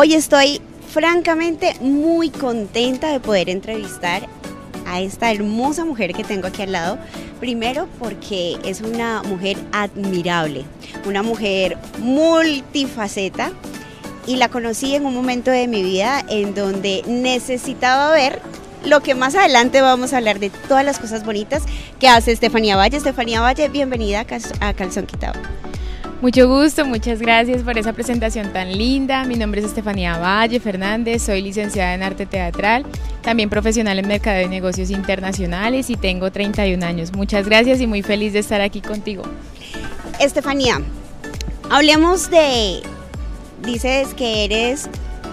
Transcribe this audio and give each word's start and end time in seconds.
Hoy 0.00 0.14
estoy 0.14 0.60
francamente 0.92 1.74
muy 1.80 2.30
contenta 2.30 3.10
de 3.10 3.18
poder 3.18 3.50
entrevistar 3.50 4.28
a 4.86 5.00
esta 5.00 5.32
hermosa 5.32 5.84
mujer 5.84 6.14
que 6.14 6.22
tengo 6.22 6.46
aquí 6.46 6.62
al 6.62 6.70
lado. 6.70 6.98
Primero 7.40 7.88
porque 7.98 8.58
es 8.64 8.80
una 8.80 9.24
mujer 9.24 9.56
admirable, 9.72 10.64
una 11.04 11.24
mujer 11.24 11.76
multifaceta 11.98 13.50
y 14.24 14.36
la 14.36 14.48
conocí 14.50 14.94
en 14.94 15.04
un 15.04 15.14
momento 15.14 15.50
de 15.50 15.66
mi 15.66 15.82
vida 15.82 16.24
en 16.28 16.54
donde 16.54 17.02
necesitaba 17.08 18.12
ver 18.12 18.40
lo 18.84 19.00
que 19.00 19.16
más 19.16 19.34
adelante 19.34 19.80
vamos 19.80 20.12
a 20.12 20.18
hablar 20.18 20.38
de 20.38 20.50
todas 20.50 20.84
las 20.84 21.00
cosas 21.00 21.24
bonitas 21.24 21.64
que 21.98 22.06
hace 22.08 22.30
Estefanía 22.30 22.76
Valle. 22.76 22.98
Estefanía 22.98 23.40
Valle, 23.40 23.68
bienvenida 23.68 24.24
a 24.60 24.74
Calzón 24.74 25.06
Quitado. 25.06 25.40
Mucho 26.20 26.48
gusto, 26.48 26.84
muchas 26.84 27.20
gracias 27.20 27.62
por 27.62 27.78
esa 27.78 27.92
presentación 27.92 28.52
tan 28.52 28.76
linda. 28.76 29.24
Mi 29.24 29.36
nombre 29.36 29.60
es 29.60 29.68
Estefanía 29.68 30.18
Valle 30.18 30.58
Fernández, 30.58 31.22
soy 31.22 31.42
licenciada 31.42 31.94
en 31.94 32.02
arte 32.02 32.26
teatral, 32.26 32.84
también 33.22 33.48
profesional 33.48 34.00
en 34.00 34.08
mercado 34.08 34.38
de 34.38 34.48
negocios 34.48 34.90
internacionales 34.90 35.90
y 35.90 35.96
tengo 35.96 36.32
31 36.32 36.84
años. 36.84 37.12
Muchas 37.12 37.46
gracias 37.46 37.80
y 37.80 37.86
muy 37.86 38.02
feliz 38.02 38.32
de 38.32 38.40
estar 38.40 38.60
aquí 38.60 38.80
contigo. 38.80 39.22
Estefanía, 40.18 40.80
hablemos 41.70 42.28
de, 42.30 42.82
dices 43.62 44.12
que 44.14 44.44
eres 44.44 44.88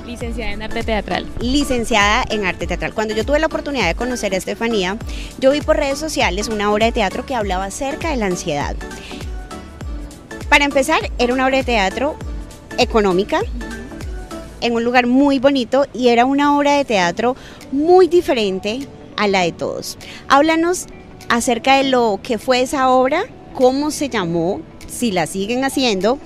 Licenciada 0.05 0.51
en 0.51 0.61
arte 0.61 0.83
teatral. 0.83 1.25
Licenciada 1.39 2.23
en 2.29 2.45
arte 2.45 2.67
teatral. 2.67 2.93
Cuando 2.93 3.15
yo 3.15 3.25
tuve 3.25 3.39
la 3.39 3.47
oportunidad 3.47 3.87
de 3.87 3.95
conocer 3.95 4.35
a 4.35 4.37
Estefanía, 4.37 4.97
yo 5.39 5.49
vi 5.49 5.61
por 5.61 5.77
redes 5.77 5.97
sociales 5.97 6.47
una 6.47 6.71
obra 6.71 6.85
de 6.85 6.91
teatro 6.91 7.25
que 7.25 7.33
hablaba 7.33 7.65
acerca 7.65 8.11
de 8.11 8.17
la 8.17 8.27
ansiedad. 8.27 8.75
Para 10.55 10.63
empezar, 10.63 11.11
era 11.17 11.33
una 11.33 11.47
obra 11.47 11.57
de 11.57 11.63
teatro 11.65 12.15
económica, 12.77 13.41
en 14.61 14.71
un 14.71 14.85
lugar 14.85 15.05
muy 15.05 15.37
bonito 15.37 15.85
y 15.93 16.07
era 16.07 16.23
una 16.23 16.57
obra 16.57 16.77
de 16.77 16.85
teatro 16.85 17.35
muy 17.73 18.07
diferente 18.07 18.87
a 19.17 19.27
la 19.27 19.41
de 19.41 19.51
todos. 19.51 19.97
Háblanos 20.29 20.85
acerca 21.27 21.75
de 21.75 21.89
lo 21.89 22.21
que 22.23 22.37
fue 22.37 22.61
esa 22.61 22.87
obra, 22.87 23.25
cómo 23.53 23.91
se 23.91 24.07
llamó, 24.07 24.61
si 24.87 25.11
la 25.11 25.27
siguen 25.27 25.65
haciendo 25.65 26.19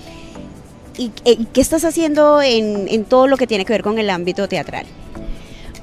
y, 0.96 1.12
eh, 1.26 1.40
qué 1.52 1.62
estás 1.62 1.84
haciendo 1.84 2.40
en 2.44 3.06
todo 3.06 3.26
lo 3.26 3.36
que 3.36 3.48
tiene 3.48 3.66
que 3.66 3.74
ver 3.74 3.82
con 3.82 3.98
el 3.98 4.12
ámbito 4.12 4.48
teatral. 4.48 4.86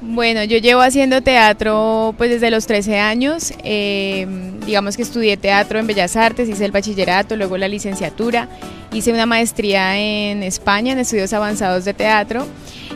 Bueno, 0.08 0.44
yo 0.44 0.58
llevo 0.58 0.82
haciendo 0.82 1.20
teatro 1.20 2.14
pues 2.16 2.30
desde 2.30 2.52
los 2.52 2.64
13 2.66 3.00
años. 3.00 3.52
Em, 3.64 4.60
digamos 4.60 4.96
que 4.96 5.02
estudié 5.02 5.36
teatro 5.36 5.80
en 5.80 5.86
Bellas 5.88 6.14
Artes, 6.16 6.48
hice 6.48 6.64
el 6.64 6.70
bachillerato, 6.70 7.34
luego 7.34 7.58
la 7.58 7.66
licenciatura, 7.66 8.48
hice 8.92 9.12
una 9.12 9.26
maestría 9.26 9.98
en 9.98 10.44
España 10.44 10.92
en 10.92 11.00
estudios 11.00 11.32
avanzados 11.32 11.84
de 11.84 11.92
teatro 11.92 12.46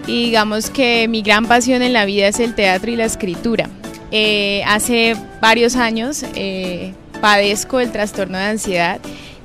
y 0.06 0.27
digamos 0.27 0.70
que 0.70 1.08
mi 1.08 1.22
gran 1.22 1.47
pasión 1.47 1.83
en 1.83 1.92
la 1.92 2.05
vida 2.05 2.28
es 2.28 2.38
el 2.38 2.55
teatro 2.55 2.92
y 2.92 2.97
la 2.97 3.06
escritura. 3.06 3.69
Eh, 4.12 4.62
hace 4.64 5.16
varios 5.41 5.75
años 5.75 6.25
eh, 6.36 6.92
padezco 7.20 7.81
el 7.81 7.91
trastorno 7.91 8.38
de 8.38 8.44
ansiedad 8.44 9.00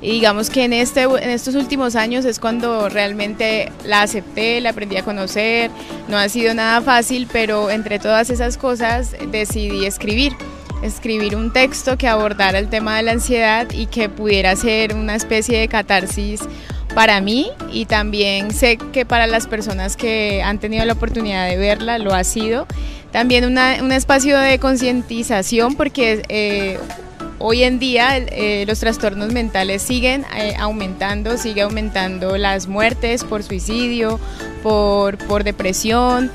y 0.06 0.10
digamos 0.10 0.50
que 0.50 0.62
en, 0.62 0.72
este, 0.72 1.02
en 1.02 1.30
estos 1.30 1.56
últimos 1.56 1.96
años 1.96 2.24
es 2.24 2.38
cuando 2.38 2.88
realmente 2.88 3.72
la 3.84 4.02
acepté, 4.02 4.60
la 4.60 4.70
aprendí 4.70 4.96
a 4.96 5.02
conocer, 5.02 5.68
no 6.06 6.16
ha 6.16 6.28
sido 6.28 6.54
nada 6.54 6.80
fácil, 6.80 7.26
pero 7.32 7.70
entre 7.70 7.98
todas 7.98 8.30
esas 8.30 8.56
cosas 8.56 9.16
decidí 9.32 9.84
escribir. 9.84 10.32
Escribir 10.80 11.34
un 11.34 11.52
texto 11.52 11.98
que 11.98 12.06
abordara 12.06 12.60
el 12.60 12.68
tema 12.68 12.96
de 12.98 13.02
la 13.02 13.12
ansiedad 13.12 13.66
y 13.72 13.86
que 13.86 14.08
pudiera 14.08 14.54
ser 14.54 14.94
una 14.94 15.16
especie 15.16 15.58
de 15.58 15.66
catarsis 15.66 16.42
para 16.94 17.20
mí. 17.20 17.50
Y 17.72 17.86
también 17.86 18.52
sé 18.52 18.76
que 18.76 19.04
para 19.04 19.26
las 19.26 19.48
personas 19.48 19.96
que 19.96 20.40
han 20.40 20.60
tenido 20.60 20.84
la 20.84 20.92
oportunidad 20.92 21.48
de 21.48 21.56
verla 21.56 21.98
lo 21.98 22.14
ha 22.14 22.22
sido. 22.22 22.68
También 23.10 23.44
un 23.44 23.90
espacio 23.90 24.38
de 24.38 24.60
concientización 24.60 25.74
porque 25.74 26.22
eh, 26.28 26.78
Hoy 27.38 27.64
en 27.64 27.78
día 27.78 28.16
eh, 28.16 28.64
los 28.66 28.80
trastornos 28.80 29.32
mentales 29.32 29.82
siguen 29.82 30.24
eh, 30.36 30.54
aumentando, 30.58 31.36
sigue 31.36 31.62
aumentando 31.62 32.38
las 32.38 32.66
muertes 32.66 33.24
por 33.24 33.42
suicidio, 33.42 34.18
por, 34.62 35.18
por 35.18 35.44
depresión. 35.44 36.30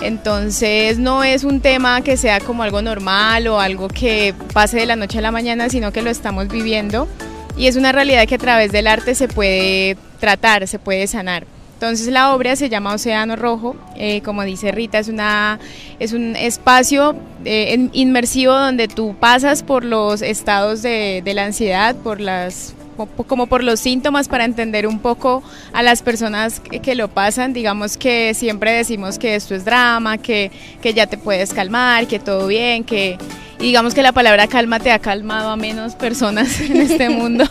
Entonces 0.00 0.98
no 0.98 1.24
es 1.24 1.44
un 1.44 1.60
tema 1.60 2.00
que 2.02 2.16
sea 2.16 2.40
como 2.40 2.62
algo 2.62 2.82
normal 2.82 3.48
o 3.48 3.60
algo 3.60 3.88
que 3.88 4.34
pase 4.52 4.78
de 4.78 4.86
la 4.86 4.96
noche 4.96 5.18
a 5.18 5.22
la 5.22 5.30
mañana, 5.30 5.68
sino 5.68 5.92
que 5.92 6.02
lo 6.02 6.10
estamos 6.10 6.48
viviendo 6.48 7.06
y 7.56 7.66
es 7.68 7.76
una 7.76 7.92
realidad 7.92 8.26
que 8.28 8.34
a 8.34 8.38
través 8.38 8.70
del 8.70 8.86
arte 8.86 9.14
se 9.14 9.28
puede 9.28 9.96
tratar, 10.20 10.66
se 10.68 10.78
puede 10.78 11.06
sanar. 11.06 11.46
Entonces 11.76 12.08
la 12.08 12.34
obra 12.34 12.56
se 12.56 12.70
llama 12.70 12.94
Océano 12.94 13.36
Rojo, 13.36 13.76
eh, 13.96 14.22
como 14.22 14.44
dice 14.44 14.72
Rita, 14.72 14.98
es, 14.98 15.08
una, 15.08 15.58
es 15.98 16.14
un 16.14 16.34
espacio 16.34 17.14
eh, 17.44 17.90
inmersivo 17.92 18.54
donde 18.54 18.88
tú 18.88 19.14
pasas 19.20 19.62
por 19.62 19.84
los 19.84 20.22
estados 20.22 20.80
de, 20.80 21.22
la 21.34 21.44
ansiedad, 21.44 21.94
por 21.94 22.18
las 22.18 22.74
como 23.26 23.46
por 23.46 23.62
los 23.62 23.78
síntomas 23.78 24.26
para 24.26 24.46
entender 24.46 24.86
un 24.86 25.00
poco 25.00 25.42
a 25.74 25.82
las 25.82 26.00
personas 26.00 26.60
que, 26.60 26.94
lo 26.94 27.08
pasan. 27.08 27.52
Digamos 27.52 27.98
que 27.98 28.32
siempre 28.32 28.72
decimos 28.72 29.18
que 29.18 29.34
esto 29.34 29.54
es 29.54 29.66
drama, 29.66 30.16
que, 30.16 30.50
que 30.80 30.94
ya 30.94 31.06
te 31.06 31.18
puedes 31.18 31.52
calmar, 31.52 32.06
que 32.06 32.18
todo 32.18 32.46
bien, 32.46 32.84
que, 32.84 33.18
digamos 33.66 33.94
que 33.94 34.02
la 34.02 34.12
palabra 34.12 34.46
calma 34.46 34.78
te 34.78 34.92
ha 34.92 35.00
calmado 35.00 35.50
a 35.50 35.56
menos 35.56 35.96
personas 35.96 36.60
en 36.70 36.76
este 36.76 37.10
mundo. 37.10 37.44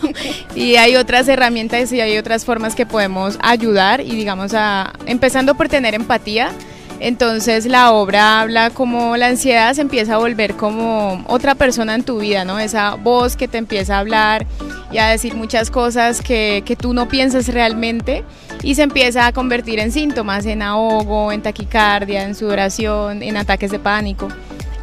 y 0.54 0.76
hay 0.76 0.96
otras 0.96 1.28
herramientas 1.28 1.92
y 1.92 2.00
hay 2.00 2.16
otras 2.16 2.46
formas 2.46 2.74
que 2.74 2.86
podemos 2.86 3.38
ayudar 3.42 4.00
y 4.00 4.12
digamos 4.12 4.54
a, 4.54 4.94
empezando 5.04 5.56
por 5.56 5.68
tener 5.68 5.94
empatía. 5.94 6.52
Entonces 7.00 7.66
la 7.66 7.92
obra 7.92 8.40
habla 8.40 8.70
como 8.70 9.18
la 9.18 9.26
ansiedad 9.26 9.74
se 9.74 9.82
empieza 9.82 10.14
a 10.14 10.16
volver 10.16 10.54
como 10.54 11.22
otra 11.26 11.54
persona 11.54 11.94
en 11.94 12.02
tu 12.02 12.20
vida, 12.20 12.46
¿no? 12.46 12.58
Esa 12.58 12.94
voz 12.94 13.36
que 13.36 13.46
te 13.46 13.58
empieza 13.58 13.96
a 13.96 13.98
hablar 13.98 14.46
y 14.90 14.96
a 14.96 15.08
decir 15.08 15.34
muchas 15.34 15.70
cosas 15.70 16.22
que, 16.22 16.62
que 16.64 16.76
tú 16.76 16.94
no 16.94 17.08
piensas 17.08 17.48
realmente 17.48 18.24
y 18.62 18.76
se 18.76 18.82
empieza 18.84 19.26
a 19.26 19.32
convertir 19.32 19.80
en 19.80 19.92
síntomas, 19.92 20.46
en 20.46 20.62
ahogo, 20.62 21.30
en 21.30 21.42
taquicardia, 21.42 22.22
en 22.22 22.34
sudoración, 22.34 23.22
en 23.22 23.36
ataques 23.36 23.70
de 23.70 23.78
pánico. 23.78 24.28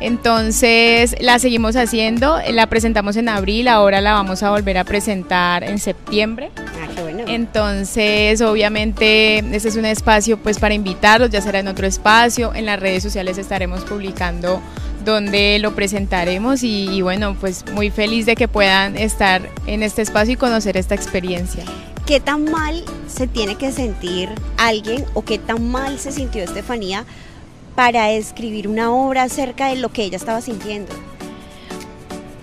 Entonces 0.03 1.15
la 1.21 1.39
seguimos 1.39 1.77
haciendo, 1.77 2.37
la 2.51 2.67
presentamos 2.67 3.15
en 3.15 3.29
abril, 3.29 3.69
ahora 3.69 4.01
la 4.01 4.11
vamos 4.11 4.43
a 4.43 4.49
volver 4.49 4.77
a 4.77 4.83
presentar 4.83 5.63
en 5.63 5.79
septiembre. 5.79 6.51
Ah, 6.57 6.89
qué 6.93 7.01
bueno. 7.01 7.23
Entonces, 7.25 8.41
obviamente, 8.41 9.37
este 9.55 9.69
es 9.69 9.77
un 9.77 9.85
espacio 9.85 10.37
pues 10.37 10.59
para 10.59 10.73
invitarlos, 10.73 11.29
ya 11.29 11.39
será 11.39 11.59
en 11.59 11.69
otro 11.69 11.87
espacio, 11.87 12.53
en 12.53 12.65
las 12.65 12.81
redes 12.81 13.01
sociales 13.01 13.37
estaremos 13.37 13.85
publicando 13.85 14.61
donde 15.05 15.57
lo 15.59 15.73
presentaremos 15.73 16.63
y, 16.63 16.89
y 16.89 17.01
bueno, 17.01 17.37
pues 17.39 17.63
muy 17.71 17.89
feliz 17.89 18.25
de 18.25 18.35
que 18.35 18.49
puedan 18.49 18.97
estar 18.97 19.49
en 19.67 19.83
este 19.83 20.01
espacio 20.01 20.33
y 20.33 20.37
conocer 20.37 20.75
esta 20.75 20.95
experiencia. 20.95 21.63
¿Qué 22.05 22.19
tan 22.19 22.51
mal 22.51 22.83
se 23.07 23.27
tiene 23.27 23.55
que 23.55 23.71
sentir 23.71 24.27
alguien 24.57 25.05
o 25.13 25.23
qué 25.23 25.37
tan 25.37 25.71
mal 25.71 25.97
se 25.97 26.11
sintió 26.11 26.43
Estefanía 26.43 27.05
para 27.75 28.11
escribir 28.11 28.67
una 28.67 28.91
obra 28.91 29.23
acerca 29.23 29.67
de 29.67 29.77
lo 29.77 29.89
que 29.89 30.03
ella 30.03 30.17
estaba 30.17 30.41
sintiendo? 30.41 30.93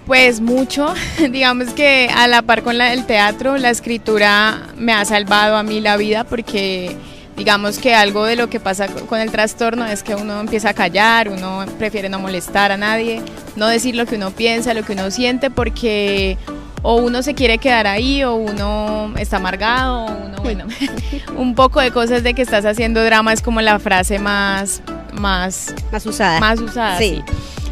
Pues 0.07 0.41
mucho, 0.41 0.93
digamos 1.31 1.69
que 1.71 2.11
a 2.13 2.27
la 2.27 2.43
par 2.43 2.63
con 2.63 2.81
el 2.81 3.07
teatro, 3.07 3.57
la 3.59 3.71
escritura 3.71 4.69
me 4.77 4.93
ha 4.93 5.05
salvado 5.05 5.57
a 5.57 5.63
mí 5.63 5.81
la 5.81 5.97
vida 5.97 6.25
porque 6.25 6.97
digamos 7.37 7.79
que 7.79 7.95
algo 7.95 8.25
de 8.25 8.37
lo 8.37 8.51
que 8.51 8.61
pasa 8.61 8.89
con 8.89 9.21
el 9.21 9.31
trastorno 9.31 9.87
es 9.87 10.03
que 10.03 10.15
uno 10.15 10.41
empieza 10.41 10.71
a 10.71 10.75
callar, 10.75 11.29
uno 11.29 11.65
prefiere 11.79 12.09
no 12.09 12.19
molestar 12.19 12.73
a 12.73 12.77
nadie, 12.77 13.23
no 13.57 13.69
decir 13.69 13.95
lo 13.95 14.05
que 14.05 14.17
uno 14.17 14.31
piensa, 14.33 14.75
lo 14.75 14.83
que 14.83 14.95
uno 14.95 15.11
siente 15.11 15.49
porque 15.49 16.37
o 16.83 16.97
uno 16.97 17.23
se 17.23 17.35
quiere 17.35 17.59
quedar 17.59 17.87
ahí 17.87 18.25
o 18.25 18.35
uno 18.35 19.15
está 19.17 19.37
amargado, 19.37 20.07
o 20.07 20.27
uno, 20.27 20.43
bueno, 20.43 20.67
un 21.37 21.55
poco 21.55 21.81
de 21.81 21.93
cosas 21.93 22.23
de 22.23 22.35
que 22.35 22.43
estás 22.43 22.65
haciendo 22.65 23.03
drama 23.05 23.33
es 23.33 23.43
como 23.43 23.61
la 23.61 23.79
frase 23.79 24.19
más 24.19 24.83
más, 25.21 25.75
más 25.93 26.05
usada. 26.07 26.41
Más 26.41 26.61
usada, 26.61 26.99
sí. 26.99 27.23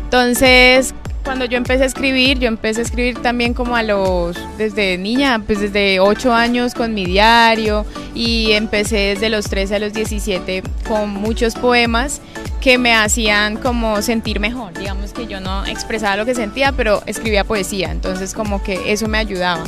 Entonces, 0.04 0.94
cuando 1.24 1.44
yo 1.44 1.58
empecé 1.58 1.82
a 1.82 1.86
escribir, 1.86 2.38
yo 2.38 2.48
empecé 2.48 2.80
a 2.80 2.84
escribir 2.84 3.20
también 3.20 3.52
como 3.52 3.76
a 3.76 3.82
los, 3.82 4.36
desde 4.56 4.96
niña, 4.96 5.42
pues 5.44 5.60
desde 5.60 6.00
8 6.00 6.32
años 6.32 6.74
con 6.74 6.94
mi 6.94 7.04
diario 7.04 7.84
y 8.14 8.52
empecé 8.52 8.96
desde 9.14 9.28
los 9.28 9.44
13 9.46 9.74
a 9.74 9.78
los 9.78 9.92
17 9.92 10.62
con 10.86 11.10
muchos 11.10 11.54
poemas 11.54 12.22
que 12.62 12.78
me 12.78 12.94
hacían 12.94 13.56
como 13.58 14.00
sentir 14.00 14.40
mejor. 14.40 14.72
Digamos 14.72 15.12
que 15.12 15.26
yo 15.26 15.40
no 15.40 15.66
expresaba 15.66 16.16
lo 16.16 16.24
que 16.24 16.34
sentía, 16.34 16.72
pero 16.72 17.02
escribía 17.04 17.44
poesía, 17.44 17.90
entonces 17.90 18.32
como 18.32 18.62
que 18.62 18.92
eso 18.92 19.06
me 19.06 19.18
ayudaba. 19.18 19.64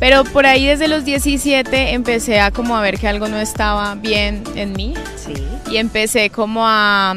Pero 0.00 0.24
por 0.24 0.46
ahí 0.46 0.66
desde 0.66 0.86
los 0.86 1.04
17 1.04 1.92
empecé 1.92 2.40
a 2.40 2.50
como 2.50 2.76
a 2.76 2.80
ver 2.80 2.98
que 2.98 3.08
algo 3.08 3.28
no 3.28 3.38
estaba 3.38 3.94
bien 3.96 4.44
en 4.54 4.72
mí. 4.72 4.94
Sí. 5.16 5.34
Y 5.70 5.76
empecé 5.76 6.30
como 6.30 6.62
a, 6.64 7.16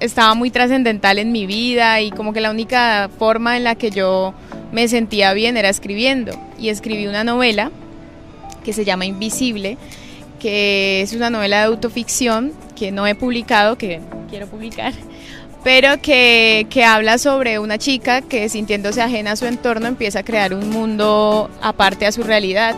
estaba 0.00 0.34
muy 0.34 0.50
trascendental 0.50 1.18
en 1.18 1.32
mi 1.32 1.46
vida 1.46 2.00
y 2.00 2.10
como 2.10 2.32
que 2.32 2.40
la 2.40 2.50
única 2.50 3.10
forma 3.18 3.56
en 3.56 3.64
la 3.64 3.74
que 3.74 3.90
yo 3.90 4.32
me 4.72 4.86
sentía 4.88 5.32
bien 5.32 5.56
era 5.56 5.68
escribiendo. 5.68 6.38
Y 6.58 6.68
escribí 6.68 7.06
una 7.06 7.24
novela 7.24 7.70
que 8.64 8.72
se 8.72 8.84
llama 8.84 9.06
Invisible, 9.06 9.76
que 10.38 11.02
es 11.02 11.12
una 11.14 11.30
novela 11.30 11.58
de 11.58 11.64
autoficción 11.64 12.52
que 12.76 12.92
no 12.92 13.06
he 13.06 13.14
publicado, 13.14 13.76
que 13.76 14.00
quiero 14.30 14.46
publicar, 14.46 14.92
pero 15.64 16.00
que, 16.00 16.66
que, 16.70 16.84
habla 16.84 17.18
sobre 17.18 17.58
una 17.58 17.78
chica 17.78 18.20
que 18.20 18.48
sintiéndose 18.48 19.00
ajena 19.02 19.32
a 19.32 19.36
su 19.36 19.46
entorno 19.46 19.86
empieza 19.88 20.20
a 20.20 20.22
crear 20.22 20.52
un 20.54 20.68
mundo 20.68 21.50
aparte 21.62 22.06
a 22.06 22.12
su 22.12 22.22
realidad. 22.22 22.76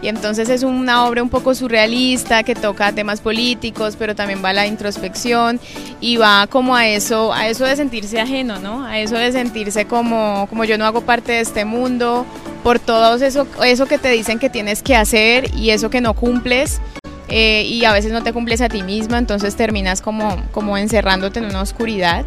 Y 0.00 0.06
entonces 0.06 0.48
es 0.48 0.62
una 0.62 1.06
obra 1.06 1.24
un 1.24 1.28
poco 1.28 1.56
surrealista 1.56 2.44
que 2.44 2.54
toca 2.54 2.92
temas 2.92 3.20
políticos, 3.20 3.96
pero 3.98 4.14
también 4.14 4.44
va 4.44 4.50
a 4.50 4.52
la 4.52 4.66
introspección 4.66 5.58
y 6.00 6.18
va 6.18 6.46
como 6.46 6.76
a 6.76 6.86
eso, 6.86 7.32
a 7.32 7.48
eso 7.48 7.64
de 7.64 7.74
sentirse 7.74 8.20
ajeno, 8.20 8.60
¿no? 8.60 8.84
A 8.86 9.00
eso 9.00 9.16
de 9.16 9.32
sentirse 9.32 9.86
como, 9.86 10.46
como 10.48 10.64
yo 10.64 10.78
no 10.78 10.86
hago 10.86 11.00
parte 11.00 11.32
de 11.32 11.40
este 11.40 11.64
mundo, 11.64 12.24
por 12.62 12.78
todo 12.78 13.16
eso, 13.16 13.48
eso 13.64 13.86
que 13.86 13.98
te 13.98 14.10
dicen 14.10 14.38
que 14.38 14.48
tienes 14.48 14.84
que 14.84 14.94
hacer 14.94 15.52
y 15.56 15.70
eso 15.70 15.90
que 15.90 16.00
no 16.00 16.14
cumples. 16.14 16.80
Eh, 17.28 17.64
y 17.64 17.84
a 17.84 17.92
veces 17.92 18.12
no 18.12 18.22
te 18.22 18.32
cumples 18.32 18.60
a 18.60 18.68
ti 18.68 18.82
misma, 18.82 19.18
entonces 19.18 19.54
terminas 19.56 20.00
como, 20.00 20.42
como 20.52 20.78
encerrándote 20.78 21.40
en 21.40 21.46
una 21.46 21.62
oscuridad. 21.62 22.24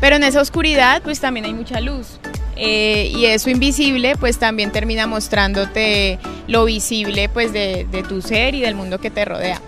Pero 0.00 0.16
en 0.16 0.24
esa 0.24 0.40
oscuridad 0.40 1.02
pues 1.02 1.20
también 1.20 1.46
hay 1.46 1.54
mucha 1.54 1.80
luz. 1.80 2.18
Eh, 2.56 3.10
y 3.14 3.24
eso 3.24 3.48
invisible 3.48 4.16
pues 4.16 4.38
también 4.38 4.70
termina 4.70 5.06
mostrándote 5.06 6.18
lo 6.48 6.66
visible 6.66 7.28
pues 7.30 7.52
de, 7.52 7.86
de, 7.90 8.02
tu 8.02 8.20
ser 8.20 8.54
y 8.54 8.60
del 8.60 8.74
mundo 8.74 8.98
que 8.98 9.10
te 9.10 9.24
rodea. 9.24 9.60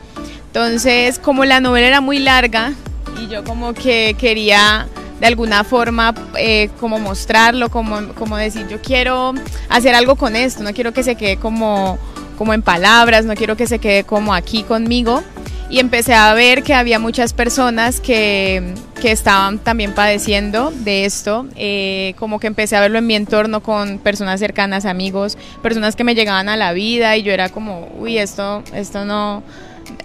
Entonces 0.49 1.19
como 1.19 1.45
la 1.45 1.61
novela 1.61 1.87
era 1.87 2.01
muy 2.01 2.19
larga 2.19 2.75
y 3.21 3.29
yo 3.29 3.43
como 3.43 3.73
que 3.73 4.15
quería 4.19 4.87
de 5.21 5.27
alguna 5.27 5.65
forma 5.65 6.15
eh, 6.37 6.69
como 6.81 6.99
mostrarlo, 6.99 7.71
como, 7.71 8.09
como 8.15 8.37
decir 8.37 8.67
yo 8.69 8.81
quiero 8.81 9.33
hacer 9.69 9.95
algo 9.95 10.17
con 10.17 10.37
esto, 10.37 10.63
no 10.63 10.73
quiero 10.73 10.93
que 10.93 11.03
se 11.03 11.17
quede 11.17 11.37
como 11.37 11.99
como 12.35 12.55
en 12.55 12.63
palabras, 12.63 13.25
no 13.25 13.35
quiero 13.35 13.57
que 13.57 13.67
se 13.67 13.79
quede 13.79 14.05
como 14.05 14.35
aquí 14.35 14.63
conmigo. 14.63 15.23
Y 15.71 15.81
empecé 15.81 16.15
a 16.15 16.33
ver 16.35 16.63
que 16.63 16.75
había 16.75 16.99
muchas 16.99 17.33
personas 17.33 18.01
que, 18.01 18.75
que 19.01 19.11
estaban 19.11 19.59
también 19.59 19.93
padeciendo 19.93 20.71
de 20.71 21.05
esto, 21.05 21.47
eh, 21.57 22.15
como 22.19 22.39
que 22.39 22.47
empecé 22.47 22.77
a 22.77 22.81
verlo 22.81 22.99
en 22.99 23.07
mi 23.07 23.15
entorno 23.15 23.63
con 23.63 23.99
personas 23.99 24.41
cercanas, 24.41 24.85
amigos, 24.85 25.39
personas 25.63 25.97
que 25.97 26.05
me 26.05 26.15
llegaban 26.15 26.49
a 26.49 26.57
la 26.57 26.73
vida 26.73 27.17
y 27.17 27.23
yo 27.23 27.33
era 27.33 27.49
como, 27.49 27.89
uy, 27.99 28.19
esto, 28.19 28.63
esto 28.75 29.05
no, 29.05 29.43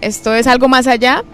esto 0.00 0.34
es 0.34 0.46
algo 0.46 0.68
más 0.68 0.86
allá. 0.86 1.24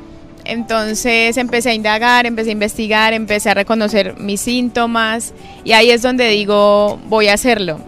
Entonces 0.44 1.37
empecé 1.37 1.70
a 1.70 1.75
indagar, 1.75 2.26
empecé 2.26 2.50
a 2.50 2.52
investigar, 2.52 3.12
empecé 3.14 3.50
a 3.50 3.54
reconocer 3.54 4.19
mis 4.19 4.40
síntomas 4.40 5.34
y 5.64 5.72
ahí 5.72 5.90
es 5.90 6.02
donde 6.02 6.28
digo, 6.28 7.00
voy 7.08 7.28
a 7.28 7.34
hacerlo 7.34 7.81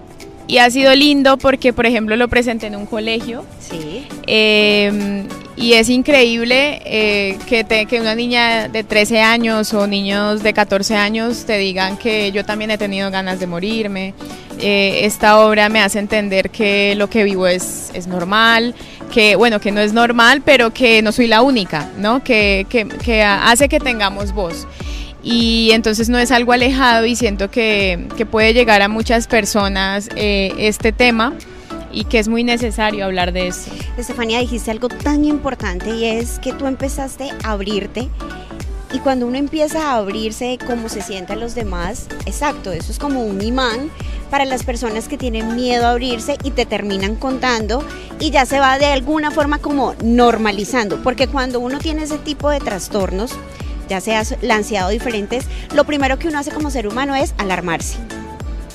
y 0.48 0.58
ha 0.58 0.70
sido 0.70 0.94
lindo 0.94 1.36
porque, 1.36 1.74
por 1.74 1.84
ejemplo, 1.84 2.16
lo 2.16 2.26
presenté 2.26 2.66
en 2.66 2.76
un 2.76 2.86
colegio. 2.86 3.44
Sí. 3.60 4.06
Eh, 4.26 5.26
y 5.56 5.74
es 5.74 5.90
increíble 5.90 6.80
eh, 6.86 7.38
que, 7.46 7.64
te, 7.64 7.84
que 7.84 8.00
una 8.00 8.14
niña 8.14 8.68
de 8.68 8.82
13 8.82 9.20
años 9.20 9.74
o 9.74 9.86
niños 9.86 10.42
de 10.42 10.54
14 10.54 10.96
años 10.96 11.44
te 11.44 11.58
digan 11.58 11.98
que 11.98 12.32
yo 12.32 12.44
también 12.46 12.70
he 12.70 12.78
tenido 12.78 13.10
ganas 13.10 13.40
de 13.40 13.46
morirme. 13.46 14.14
Eh, 14.58 15.00
esta 15.02 15.38
obra 15.38 15.68
me 15.68 15.80
hace 15.80 15.98
entender 15.98 16.48
que 16.48 16.94
lo 16.96 17.10
que 17.10 17.24
vivo 17.24 17.46
es, 17.46 17.90
es 17.92 18.06
normal, 18.06 18.74
que 19.12 19.36
bueno, 19.36 19.60
que 19.60 19.70
no 19.70 19.80
es 19.80 19.92
normal, 19.92 20.42
pero 20.44 20.72
que 20.72 21.02
no 21.02 21.12
soy 21.12 21.26
la 21.26 21.42
única, 21.42 21.90
¿no? 21.98 22.24
Que, 22.24 22.66
que, 22.70 22.88
que 22.88 23.22
hace 23.22 23.68
que 23.68 23.80
tengamos 23.80 24.32
voz 24.32 24.66
y 25.22 25.70
entonces 25.72 26.08
no 26.08 26.18
es 26.18 26.30
algo 26.30 26.52
alejado 26.52 27.06
y 27.06 27.16
siento 27.16 27.50
que, 27.50 28.08
que 28.16 28.26
puede 28.26 28.54
llegar 28.54 28.82
a 28.82 28.88
muchas 28.88 29.26
personas 29.26 30.08
eh, 30.16 30.52
este 30.58 30.92
tema 30.92 31.34
y 31.92 32.04
que 32.04 32.18
es 32.18 32.28
muy 32.28 32.44
necesario 32.44 33.04
hablar 33.04 33.32
de 33.32 33.48
eso. 33.48 33.70
Estefanía, 33.96 34.40
dijiste 34.40 34.70
algo 34.70 34.88
tan 34.88 35.24
importante 35.24 35.90
y 35.90 36.04
es 36.04 36.38
que 36.38 36.52
tú 36.52 36.66
empezaste 36.66 37.30
a 37.42 37.52
abrirte 37.52 38.08
y 38.92 39.00
cuando 39.00 39.26
uno 39.26 39.36
empieza 39.36 39.92
a 39.92 39.96
abrirse 39.96 40.58
como 40.66 40.88
se 40.88 41.02
sienten 41.02 41.40
los 41.40 41.54
demás, 41.54 42.06
exacto, 42.24 42.72
eso 42.72 42.90
es 42.90 42.98
como 42.98 43.22
un 43.22 43.42
imán 43.42 43.90
para 44.30 44.44
las 44.44 44.64
personas 44.64 45.08
que 45.08 45.18
tienen 45.18 45.56
miedo 45.56 45.86
a 45.86 45.90
abrirse 45.90 46.38
y 46.42 46.52
te 46.52 46.64
terminan 46.64 47.16
contando 47.16 47.84
y 48.18 48.30
ya 48.30 48.46
se 48.46 48.60
va 48.60 48.78
de 48.78 48.86
alguna 48.86 49.30
forma 49.30 49.58
como 49.58 49.94
normalizando, 50.02 51.02
porque 51.02 51.28
cuando 51.28 51.60
uno 51.60 51.78
tiene 51.78 52.04
ese 52.04 52.18
tipo 52.18 52.48
de 52.48 52.60
trastornos, 52.60 53.32
ya 53.88 54.00
seas 54.00 54.37
lanceado 54.43 54.90
diferentes, 54.90 55.44
lo 55.75 55.85
primero 55.85 56.19
que 56.19 56.29
uno 56.29 56.38
hace 56.38 56.50
como 56.50 56.70
ser 56.70 56.87
humano 56.87 57.14
es 57.14 57.35
alarmarse. 57.38 57.99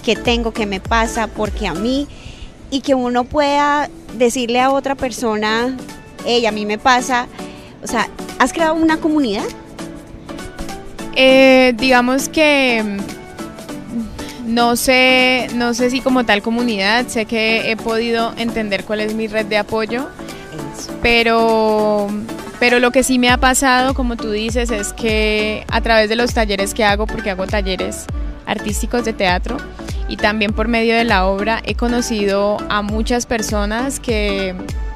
¿Qué 0.04 0.15
tengo? 0.15 0.51
¿Qué 0.51 0.65
me 0.65 0.80
pasa? 0.80 1.27
Porque 1.27 1.68
a 1.68 1.74
mí? 1.74 2.07
Y 2.69 2.81
que 2.81 2.95
uno 2.95 3.24
pueda 3.24 3.89
decirle 4.18 4.60
a 4.60 4.71
otra 4.71 4.95
persona, 4.95 5.77
hey, 6.25 6.45
a 6.45 6.51
mí 6.51 6.65
me 6.65 6.77
pasa. 6.77 7.27
O 7.83 7.88
sea, 7.88 8.10
¿has 8.39 8.51
creado 8.51 8.74
una 8.74 8.98
comunidad? 8.98 9.45
Eh, 11.15 11.74
digamos 11.77 12.27
que 12.27 12.98
no 14.45 14.75
sé, 14.75 15.48
no 15.56 15.74
sé 15.74 15.89
si 15.89 16.01
como 16.01 16.25
tal 16.25 16.42
comunidad, 16.42 17.07
sé 17.07 17.25
que 17.25 17.71
he 17.71 17.77
podido 17.77 18.33
entender 18.38 18.83
cuál 18.83 19.00
es 19.00 19.13
mi 19.13 19.27
red 19.27 19.45
de 19.45 19.57
apoyo, 19.57 20.07
pero 21.01 22.10
pero 22.63 22.80
lo 22.80 22.92
que 22.92 23.04
sí 23.04 23.19
me 23.19 23.30
ha 23.30 23.36
pasado, 23.36 23.94
como 23.94 24.15
tú 24.15 24.31
dices, 24.31 24.71
es 24.71 24.94
que 24.94 25.65
a 25.69 25.81
través 25.81 26.07
de 26.07 26.15
los 26.15 26.33
talleres 26.33 26.74
que 26.74 26.86
hago, 26.86 27.07
porque 27.07 27.30
hago 27.30 27.45
talleres 27.45 28.06
artísticos 28.45 29.04
de 29.04 29.12
teatro, 29.12 29.57
y 30.07 30.15
también 30.15 30.54
por 30.54 30.69
medio 30.69 30.95
de 30.95 31.04
la 31.04 31.25
obra 31.25 31.62
he 31.65 31.75
conocido 31.75 32.56
a 32.69 32.81
muchas 32.81 33.25
personas 33.25 34.00
que, 34.00 34.56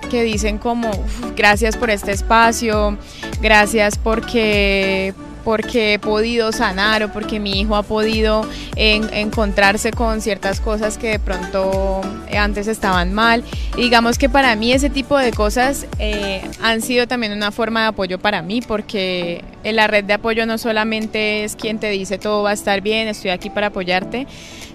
que 0.10 0.24
dicen 0.24 0.60
como 0.60 0.92
gracias 1.36 1.76
por 1.76 1.90
este 1.90 2.14
espacio, 2.14 2.98
gracias 3.42 3.98
porque 3.98 5.14
porque 5.48 5.94
he 5.94 6.00
podido 6.00 6.52
sanar 6.52 7.04
o 7.04 7.14
porque 7.14 7.40
mi 7.40 7.62
hijo 7.62 7.78
ha 7.78 7.84
podido 7.84 8.46
encontrarse 8.76 9.92
con 9.92 10.20
ciertas 10.20 10.60
cosas 10.60 10.98
que 10.98 11.12
de 11.12 11.20
pronto 11.20 12.02
antes 12.38 12.68
estaban 12.68 13.14
mal. 13.14 13.46
Y 13.78 13.84
digamos 13.84 14.18
que 14.18 14.28
para 14.28 14.58
mí 14.58 14.74
ese 14.74 14.90
tipo 14.90 15.18
de 15.18 15.32
cosas 15.32 15.88
eh, 16.00 16.42
han 16.62 16.82
sido 16.82 17.08
también 17.08 17.32
una 17.32 17.54
forma 17.54 17.84
de 17.84 17.88
apoyo 17.88 18.20
para 18.20 18.42
mí 18.42 18.60
porque 18.62 19.42
la 19.64 19.88
red 19.88 20.04
de 20.04 20.16
apoyo 20.16 20.46
no 20.46 20.58
solamente 20.58 21.46
es 21.46 21.56
quien 21.56 21.80
te 21.80 21.92
dice 21.92 22.18
todo 22.18 22.44
va 22.44 22.50
a 22.50 22.54
estar 22.54 22.82
bien, 22.82 23.08
estoy 23.08 23.32
aquí 23.32 23.50
para 23.50 23.68
apoyarte, 23.68 24.28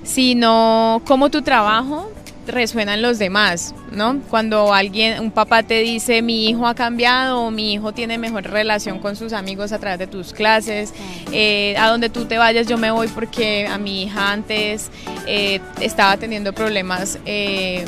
sino 0.04 1.02
cómo 1.04 1.28
tu 1.28 1.42
trabajo 1.42 2.10
resuenan 2.46 3.02
los 3.02 3.18
demás, 3.18 3.74
¿no? 3.90 4.20
Cuando 4.30 4.74
alguien, 4.74 5.20
un 5.20 5.30
papá 5.30 5.62
te 5.62 5.80
dice 5.80 6.22
mi 6.22 6.48
hijo 6.48 6.66
ha 6.66 6.74
cambiado 6.74 7.40
o 7.40 7.50
mi 7.50 7.72
hijo 7.72 7.92
tiene 7.92 8.18
mejor 8.18 8.44
relación 8.44 8.98
con 8.98 9.16
sus 9.16 9.32
amigos 9.32 9.72
a 9.72 9.78
través 9.78 9.98
de 9.98 10.06
tus 10.06 10.32
clases, 10.32 10.92
eh, 11.32 11.74
a 11.78 11.88
donde 11.88 12.08
tú 12.08 12.24
te 12.24 12.38
vayas 12.38 12.66
yo 12.66 12.78
me 12.78 12.90
voy 12.90 13.08
porque 13.08 13.66
a 13.66 13.78
mi 13.78 14.04
hija 14.04 14.32
antes 14.32 14.90
eh, 15.26 15.60
estaba 15.80 16.16
teniendo 16.16 16.52
problemas 16.52 17.18
eh, 17.26 17.84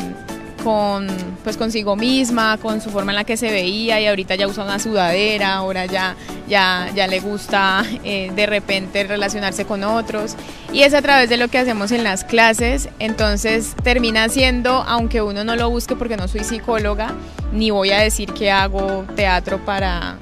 con 0.64 1.06
pues 1.44 1.58
consigo 1.58 1.94
misma, 1.94 2.56
con 2.56 2.80
su 2.80 2.90
forma 2.90 3.12
en 3.12 3.16
la 3.16 3.24
que 3.24 3.36
se 3.36 3.50
veía 3.50 4.00
y 4.00 4.06
ahorita 4.06 4.34
ya 4.34 4.48
usa 4.48 4.64
una 4.64 4.78
sudadera, 4.78 5.56
ahora 5.56 5.84
ya, 5.84 6.16
ya, 6.48 6.90
ya 6.94 7.06
le 7.06 7.20
gusta 7.20 7.84
eh, 8.02 8.32
de 8.34 8.46
repente 8.46 9.04
relacionarse 9.04 9.66
con 9.66 9.84
otros. 9.84 10.36
Y 10.72 10.82
es 10.82 10.94
a 10.94 11.02
través 11.02 11.28
de 11.28 11.36
lo 11.36 11.48
que 11.48 11.58
hacemos 11.58 11.92
en 11.92 12.02
las 12.02 12.24
clases, 12.24 12.88
entonces 12.98 13.74
termina 13.82 14.30
siendo, 14.30 14.82
aunque 14.88 15.20
uno 15.20 15.44
no 15.44 15.54
lo 15.54 15.68
busque 15.68 15.96
porque 15.96 16.16
no 16.16 16.28
soy 16.28 16.44
psicóloga, 16.44 17.12
ni 17.52 17.70
voy 17.70 17.90
a 17.90 17.98
decir 17.98 18.32
que 18.32 18.50
hago 18.50 19.04
teatro 19.14 19.62
para, 19.66 20.16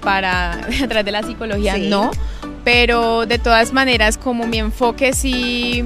para 0.00 0.52
a 0.82 0.88
través 0.88 1.04
de 1.04 1.12
la 1.12 1.24
psicología, 1.24 1.76
no, 1.76 2.12
pero 2.62 3.26
de 3.26 3.38
todas 3.38 3.72
maneras 3.72 4.16
como 4.16 4.46
mi 4.46 4.58
enfoque 4.58 5.12
sí, 5.12 5.84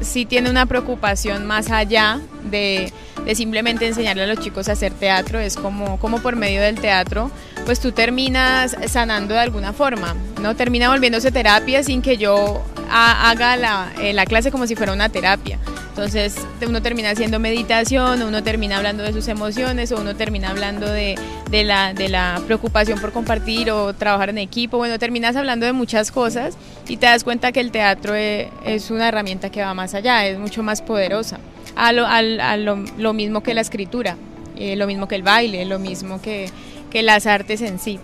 sí 0.00 0.24
tiene 0.24 0.48
una 0.48 0.64
preocupación 0.64 1.46
más 1.46 1.70
allá 1.70 2.18
de 2.50 2.90
de 3.24 3.34
simplemente 3.34 3.86
enseñarle 3.86 4.24
a 4.24 4.26
los 4.26 4.40
chicos 4.40 4.68
a 4.68 4.72
hacer 4.72 4.92
teatro, 4.92 5.38
es 5.38 5.56
como, 5.56 5.98
como 5.98 6.20
por 6.20 6.36
medio 6.36 6.62
del 6.62 6.80
teatro, 6.80 7.30
pues 7.64 7.80
tú 7.80 7.92
terminas 7.92 8.76
sanando 8.86 9.34
de 9.34 9.40
alguna 9.40 9.72
forma, 9.72 10.14
¿no? 10.40 10.56
Termina 10.56 10.88
volviéndose 10.88 11.30
terapia 11.30 11.82
sin 11.82 12.02
que 12.02 12.16
yo 12.16 12.64
haga 12.92 13.56
la, 13.56 13.92
eh, 14.00 14.12
la 14.12 14.26
clase 14.26 14.50
como 14.50 14.66
si 14.66 14.76
fuera 14.76 14.92
una 14.92 15.08
terapia. 15.08 15.58
Entonces 15.90 16.36
uno 16.66 16.80
termina 16.80 17.10
haciendo 17.10 17.38
meditación, 17.38 18.22
uno 18.22 18.42
termina 18.42 18.78
hablando 18.78 19.02
de 19.02 19.12
sus 19.12 19.28
emociones 19.28 19.92
o 19.92 20.00
uno 20.00 20.16
termina 20.16 20.50
hablando 20.50 20.86
de, 20.86 21.16
de, 21.50 21.64
la, 21.64 21.92
de 21.92 22.08
la 22.08 22.40
preocupación 22.46 22.98
por 22.98 23.12
compartir 23.12 23.70
o 23.70 23.92
trabajar 23.94 24.30
en 24.30 24.38
equipo. 24.38 24.78
Bueno, 24.78 24.98
terminas 24.98 25.36
hablando 25.36 25.66
de 25.66 25.72
muchas 25.72 26.10
cosas 26.10 26.56
y 26.88 26.96
te 26.96 27.06
das 27.06 27.24
cuenta 27.24 27.52
que 27.52 27.60
el 27.60 27.70
teatro 27.70 28.14
es, 28.14 28.48
es 28.64 28.90
una 28.90 29.08
herramienta 29.08 29.50
que 29.50 29.62
va 29.62 29.74
más 29.74 29.94
allá, 29.94 30.26
es 30.26 30.38
mucho 30.38 30.62
más 30.62 30.80
poderosa 30.80 31.38
a 31.76 31.92
lo, 31.92 32.06
a, 32.06 32.22
lo, 32.56 33.12
mismo 33.12 33.42
que 33.42 33.54
la 33.54 33.60
escritura, 33.60 34.16
eh, 34.56 34.76
lo 34.76 34.86
mismo 34.86 35.08
que 35.08 35.14
el 35.14 35.22
baile, 35.22 35.64
lo 35.64 35.78
mismo 35.78 36.20
que, 36.20 36.50
que 36.90 37.02
las 37.02 37.26
artes 37.26 37.62
en 37.62 37.78
sí. 37.78 37.98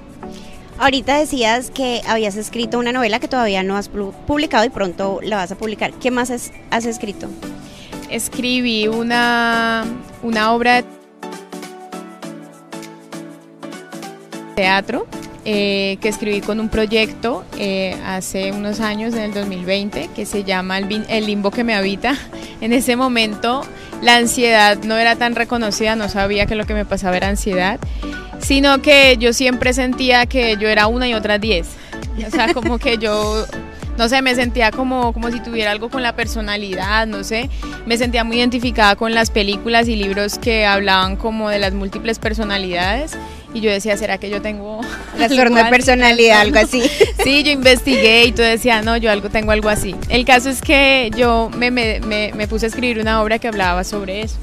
Ahorita 0.78 1.18
decías 1.18 1.72
que 1.72 2.02
habías 2.06 2.36
escrito 2.36 2.78
una 2.78 2.92
novela 2.92 3.18
que 3.18 3.26
todavía 3.26 3.64
no 3.64 3.76
has 3.76 3.88
publicado 3.88 4.64
y 4.64 4.68
pronto 4.68 5.18
la 5.22 5.36
vas 5.36 5.50
a 5.50 5.56
publicar. 5.56 5.92
¿Qué 5.94 6.12
más 6.12 6.30
has, 6.30 6.86
escrito? 6.86 7.28
Escribí 8.10 8.86
una, 8.86 9.84
una 10.22 10.52
obra 10.52 10.76
de 10.76 10.84
teatro 14.54 15.08
eh, 15.44 15.98
que 16.00 16.08
escribí 16.08 16.40
con 16.42 16.60
un 16.60 16.68
proyecto 16.68 17.44
eh, 17.58 17.96
hace 18.06 18.52
unos 18.52 18.78
años, 18.78 19.14
en 19.14 19.22
el 19.22 19.34
2020, 19.34 20.10
que 20.14 20.26
se 20.26 20.44
llama 20.44 20.78
el 20.78 21.26
limbo 21.26 21.50
que 21.50 21.64
me 21.64 21.74
habita. 21.74 22.14
En 22.60 22.72
ese 22.72 22.96
momento 22.96 23.62
la 24.02 24.16
ansiedad 24.16 24.78
no 24.82 24.96
era 24.96 25.16
tan 25.16 25.34
reconocida, 25.34 25.96
no 25.96 26.08
sabía 26.08 26.46
que 26.46 26.54
lo 26.54 26.66
que 26.66 26.74
me 26.74 26.84
pasaba 26.84 27.16
era 27.16 27.28
ansiedad, 27.28 27.78
sino 28.40 28.80
que 28.82 29.16
yo 29.18 29.32
siempre 29.32 29.72
sentía 29.72 30.26
que 30.26 30.56
yo 30.56 30.68
era 30.68 30.86
una 30.86 31.08
y 31.08 31.14
otra 31.14 31.38
diez. 31.38 31.68
O 32.26 32.30
sea, 32.30 32.52
como 32.54 32.78
que 32.78 32.98
yo 32.98 33.46
no 33.98 34.08
sé, 34.08 34.22
me 34.22 34.36
sentía 34.36 34.70
como, 34.70 35.12
como 35.12 35.28
si 35.32 35.40
tuviera 35.40 35.72
algo 35.72 35.90
con 35.90 36.04
la 36.04 36.14
personalidad, 36.14 37.08
no 37.08 37.24
sé, 37.24 37.50
me 37.84 37.98
sentía 37.98 38.22
muy 38.22 38.36
identificada 38.38 38.94
con 38.94 39.12
las 39.12 39.30
películas 39.30 39.88
y 39.88 39.96
libros 39.96 40.38
que 40.38 40.64
hablaban 40.64 41.16
como 41.16 41.50
de 41.50 41.58
las 41.58 41.74
múltiples 41.74 42.20
personalidades 42.20 43.16
y 43.54 43.60
yo 43.60 43.70
decía, 43.70 43.96
¿será 43.96 44.18
que 44.18 44.30
yo 44.30 44.42
tengo 44.42 44.80
la 45.18 45.28
de 45.28 45.70
personalidad, 45.70 46.40
algo 46.40 46.58
así? 46.58 46.82
Sí, 47.24 47.42
yo 47.42 47.50
investigué 47.50 48.24
y 48.24 48.32
tú 48.32 48.42
decía, 48.42 48.80
no, 48.82 48.96
yo 48.96 49.10
algo 49.10 49.28
tengo 49.28 49.52
algo 49.52 49.68
así. 49.68 49.94
El 50.08 50.24
caso 50.24 50.48
es 50.48 50.62
que 50.62 51.10
yo 51.16 51.50
me, 51.56 51.70
me, 51.70 52.00
me, 52.00 52.48
puse 52.48 52.66
a 52.66 52.68
escribir 52.68 53.00
una 53.00 53.20
obra 53.20 53.38
que 53.38 53.48
hablaba 53.48 53.84
sobre 53.84 54.22
eso, 54.22 54.36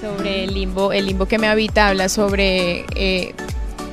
sobre 0.00 0.44
el 0.44 0.54
limbo, 0.54 0.92
el 0.92 1.06
limbo 1.06 1.26
que 1.26 1.38
me 1.38 1.46
habita, 1.46 1.88
habla 1.88 2.08
sobre 2.08 2.86
eh, 2.96 3.34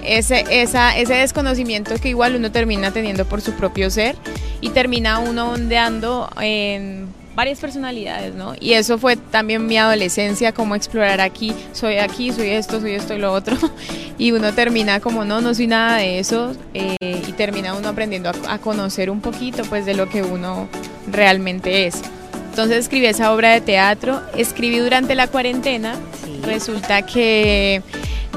ese, 0.03 0.45
esa, 0.49 0.97
ese 0.97 1.15
desconocimiento 1.15 1.93
que 1.97 2.09
igual 2.09 2.35
uno 2.35 2.51
termina 2.51 2.91
teniendo 2.91 3.25
por 3.25 3.41
su 3.41 3.53
propio 3.53 3.89
ser 3.89 4.15
y 4.61 4.69
termina 4.69 5.19
uno 5.19 5.51
ondeando 5.51 6.29
en 6.39 7.07
varias 7.35 7.59
personalidades, 7.59 8.35
¿no? 8.35 8.53
Y 8.59 8.73
eso 8.73 8.97
fue 8.97 9.15
también 9.15 9.65
mi 9.65 9.77
adolescencia, 9.77 10.51
como 10.51 10.75
explorar 10.75 11.21
aquí, 11.21 11.53
soy 11.73 11.97
aquí, 11.97 12.31
soy 12.31 12.49
esto, 12.49 12.79
soy 12.81 12.93
esto 12.93 13.13
y 13.13 13.19
lo 13.19 13.31
otro, 13.31 13.57
y 14.17 14.31
uno 14.31 14.53
termina 14.53 14.99
como, 14.99 15.25
no, 15.25 15.41
no 15.41 15.53
soy 15.53 15.67
nada 15.67 15.97
de 15.97 16.19
eso, 16.19 16.53
eh, 16.73 16.95
y 16.99 17.31
termina 17.33 17.73
uno 17.73 17.89
aprendiendo 17.89 18.31
a, 18.47 18.57
conocer 18.59 19.09
un 19.09 19.21
poquito, 19.21 19.63
pues, 19.65 19.85
de 19.85 19.93
lo 19.93 20.09
que 20.09 20.23
uno 20.23 20.67
realmente 21.11 21.87
es. 21.87 22.01
Entonces 22.49 22.77
escribí 22.77 23.05
esa 23.05 23.33
obra 23.33 23.51
de 23.51 23.61
teatro, 23.61 24.21
escribí 24.35 24.79
durante 24.79 25.15
la 25.15 25.27
cuarentena, 25.27 25.95
resulta 26.43 27.05
que 27.05 27.81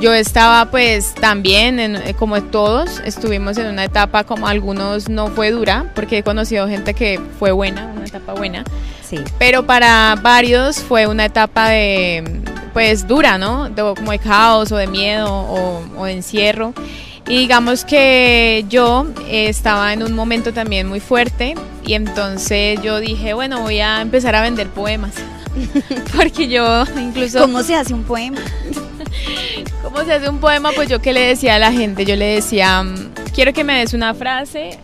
yo 0.05 0.13
estaba 0.13 0.67
pues 0.67 1.15
también, 1.15 1.81
eh, 1.81 2.15
como 2.19 2.43
todos, 2.43 3.01
estuvimos 3.07 3.57
en 3.57 3.69
una 3.69 3.85
etapa 3.85 4.25
como 4.25 4.47
algunos 4.47 5.09
no 5.09 5.29
fue 5.29 5.51
dura, 5.51 5.91
porque 5.95 6.19
he 6.19 6.23
conocido 6.23 6.69
gente 6.69 6.93
que 6.93 7.19
fue 7.39 7.53
buena, 7.53 7.91
una 7.97 8.05
etapa 8.05 8.35
buena. 8.35 8.65
Sí. 9.03 9.21
Pero 9.39 9.65
para 9.65 10.15
varios 10.21 10.81
fue 10.81 11.07
una 11.07 11.25
etapa 11.25 11.71
de, 11.71 12.43
pues 12.75 13.09
dura, 13.09 13.39
¿no? 13.39 13.71
como 13.97 14.13
de 14.13 14.19
caos 14.19 14.73
o 14.73 14.77
de 14.77 14.89
miedo 14.89 15.27
o, 15.97 16.05
de 16.05 16.13
encierro. 16.13 16.75
Y 17.27 17.39
digamos 17.39 17.87
que 17.87 18.67
yo 18.69 19.07
estaba 19.27 19.95
en 19.95 20.03
un 20.03 20.13
momento 20.13 20.53
también 20.53 20.87
muy 20.87 21.01
fuerte 21.01 21.55
y 21.83 21.95
entonces 21.95 22.79
yo 22.83 23.01
dije, 23.01 23.33
bueno, 23.33 23.63
voy 23.63 23.81
a 23.81 24.03
empezar 24.03 24.35
a 24.35 24.43
vender 24.43 24.69
poemas. 24.69 25.15
Porque 26.17 26.49
yo 26.49 26.85
incluso... 26.97 27.41
¿Cómo 27.41 27.63
se 27.63 27.75
hace 27.75 27.95
un 27.95 28.05
poema? 28.05 28.41
¿Cómo 29.83 30.05
se 30.05 30.13
hace 30.13 30.29
un 30.29 30.39
poema? 30.39 30.71
Pues 30.75 30.89
yo 30.89 31.01
que 31.01 31.13
le 31.13 31.21
decía 31.21 31.57
a 31.57 31.59
la 31.59 31.73
gente, 31.73 32.05
yo 32.05 32.17
le 32.17 32.27
decía, 32.27 32.83
mm, 32.83 33.13
quiero 33.35 33.53
que 33.53 33.65
me 33.65 33.79
des 33.79 33.95
una 33.95 34.15
frase 34.15 34.79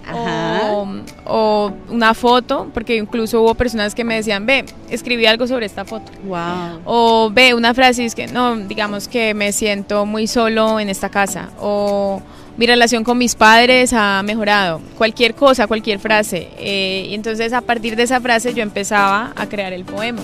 o, 1.26 1.72
una 1.88 2.14
foto, 2.14 2.68
porque 2.74 2.96
incluso 2.96 3.40
hubo 3.42 3.54
personas 3.54 3.94
que 3.94 4.04
me 4.04 4.16
decían, 4.16 4.46
ve, 4.46 4.64
escribí 4.88 5.26
algo 5.26 5.46
sobre 5.46 5.66
esta 5.66 5.84
foto. 5.84 6.12
Wow. 6.24 6.80
O 6.84 7.30
ve, 7.32 7.54
una 7.54 7.74
frase, 7.74 8.04
es 8.04 8.14
que 8.14 8.26
no, 8.26 8.56
digamos 8.56 9.08
que 9.08 9.34
me 9.34 9.52
siento 9.52 10.06
muy 10.06 10.26
solo 10.26 10.80
en 10.80 10.88
esta 10.88 11.08
casa. 11.08 11.50
O 11.60 12.22
mi 12.56 12.66
relación 12.66 13.04
con 13.04 13.16
mis 13.16 13.34
padres 13.34 13.92
ha 13.92 14.22
mejorado. 14.22 14.80
Cualquier 14.98 15.34
cosa, 15.34 15.66
cualquier 15.66 15.98
frase. 15.98 16.48
Eh, 16.58 17.06
y 17.08 17.14
entonces 17.14 17.52
a 17.52 17.62
partir 17.62 17.96
de 17.96 18.02
esa 18.02 18.20
frase 18.20 18.52
yo 18.52 18.62
empezaba 18.62 19.32
a 19.34 19.46
crear 19.48 19.72
el 19.72 19.84
poema. 19.84 20.20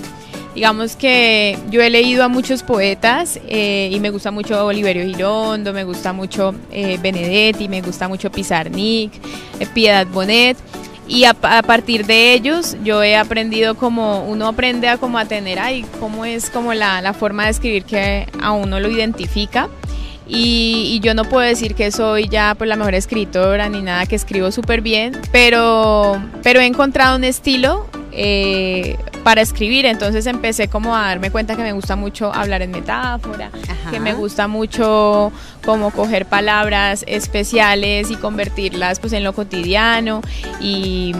Digamos 0.57 0.97
que 0.97 1.59
yo 1.69 1.83
he 1.83 1.91
leído 1.91 2.25
a 2.25 2.29
muchos 2.29 2.63
poetas 2.63 3.39
eh, 3.47 3.91
y 3.93 4.01
me 4.01 4.09
gusta 4.09 4.31
mucho 4.31 4.65
Oliverio 4.65 5.05
Girondo, 5.05 5.75
me 5.75 5.85
gusta 5.85 6.15
mucho 6.15 6.55
eh, 6.73 6.99
Benedetti, 6.99 7.69
me 7.69 7.83
gusta 7.83 8.09
mucho 8.09 8.33
Pizarnik, 8.33 9.13
eh, 9.61 9.67
Piedad 9.75 10.07
Bonet. 10.07 10.57
Y 11.07 11.25
a, 11.25 11.35
partir 11.35 12.07
de 12.07 12.33
ellos 12.33 12.75
yo 12.83 13.03
he 13.03 13.17
aprendido 13.17 13.75
como 13.75 14.25
uno 14.25 14.49
aprende 14.49 14.89
a 14.89 14.97
como 14.97 15.19
a 15.19 15.27
tener 15.27 15.59
ahí 15.59 15.85
cómo 16.01 16.25
es 16.25 16.49
como 16.49 16.73
la, 16.73 17.03
la 17.03 17.13
forma 17.13 17.45
de 17.45 17.51
escribir 17.51 17.85
que 17.85 18.27
a 18.41 18.53
uno 18.53 18.81
lo 18.81 18.89
identifica. 18.89 19.69
Y, 20.27 20.99
yo 21.03 21.13
no 21.13 21.25
puedo 21.27 21.47
decir 21.47 21.75
que 21.75 21.93
soy 21.93 22.31
ya 22.31 22.55
pues 22.57 22.67
la 22.67 22.77
mejor 22.77 22.95
escritora 22.95 23.69
ni 23.69 23.83
nada 23.83 24.07
que 24.07 24.17
escribo 24.17 24.51
súper 24.51 24.81
bien, 24.81 25.13
pero, 25.33 26.19
pero 26.43 26.61
he 26.61 26.67
encontrado 26.67 27.17
un 27.17 27.25
estilo 27.25 27.87
para 29.27 29.43
escribir. 29.43 29.87
Entonces 29.87 30.25
empecé 30.27 30.69
como 30.69 30.95
a 30.95 31.09
darme 31.09 31.33
cuenta 31.33 31.57
que 31.57 31.63
me 31.65 31.73
gusta 31.73 31.97
mucho 31.97 32.33
hablar 32.33 32.63
en 32.63 32.71
metáfora, 32.71 33.51
que 33.91 33.99
me 33.99 34.15
gusta 34.15 34.47
mucho 34.47 35.33
como 35.65 35.91
coger 35.91 36.27
palabras 36.27 37.03
especiales 37.09 38.13
y 38.13 38.15
convertirlas 38.15 39.01
pues 39.01 39.13
en 39.15 39.25
lo 39.25 39.33
cotidiano 39.33 40.23
y, 40.61 41.13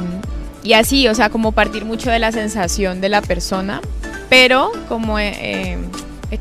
y 0.63 0.75
así, 0.75 1.09
o 1.09 1.17
sea, 1.17 1.31
como 1.31 1.51
partir 1.51 1.85
mucho 1.85 2.09
de 2.09 2.21
la 2.21 2.31
sensación 2.31 3.01
de 3.01 3.09
la 3.09 3.23
persona, 3.23 3.81
pero 4.29 4.71
como 4.89 5.19
eh, 5.19 5.77
eh, 6.31 6.39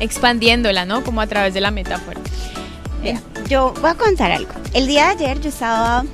expandiéndola, 0.00 0.84
¿no? 0.84 1.04
Como 1.04 1.22
a 1.22 1.26
través 1.26 1.54
de 1.54 1.62
la 1.62 1.70
metáfora. 1.70 2.20
Yo 3.48 3.72
voy 3.80 3.92
a 3.92 3.94
contar 3.94 4.30
algo. 4.30 4.52
El 4.74 4.86
día 4.86 5.06
de 5.06 5.24
ayer 5.24 5.40
yo 5.40 5.48
estaba 5.48 6.04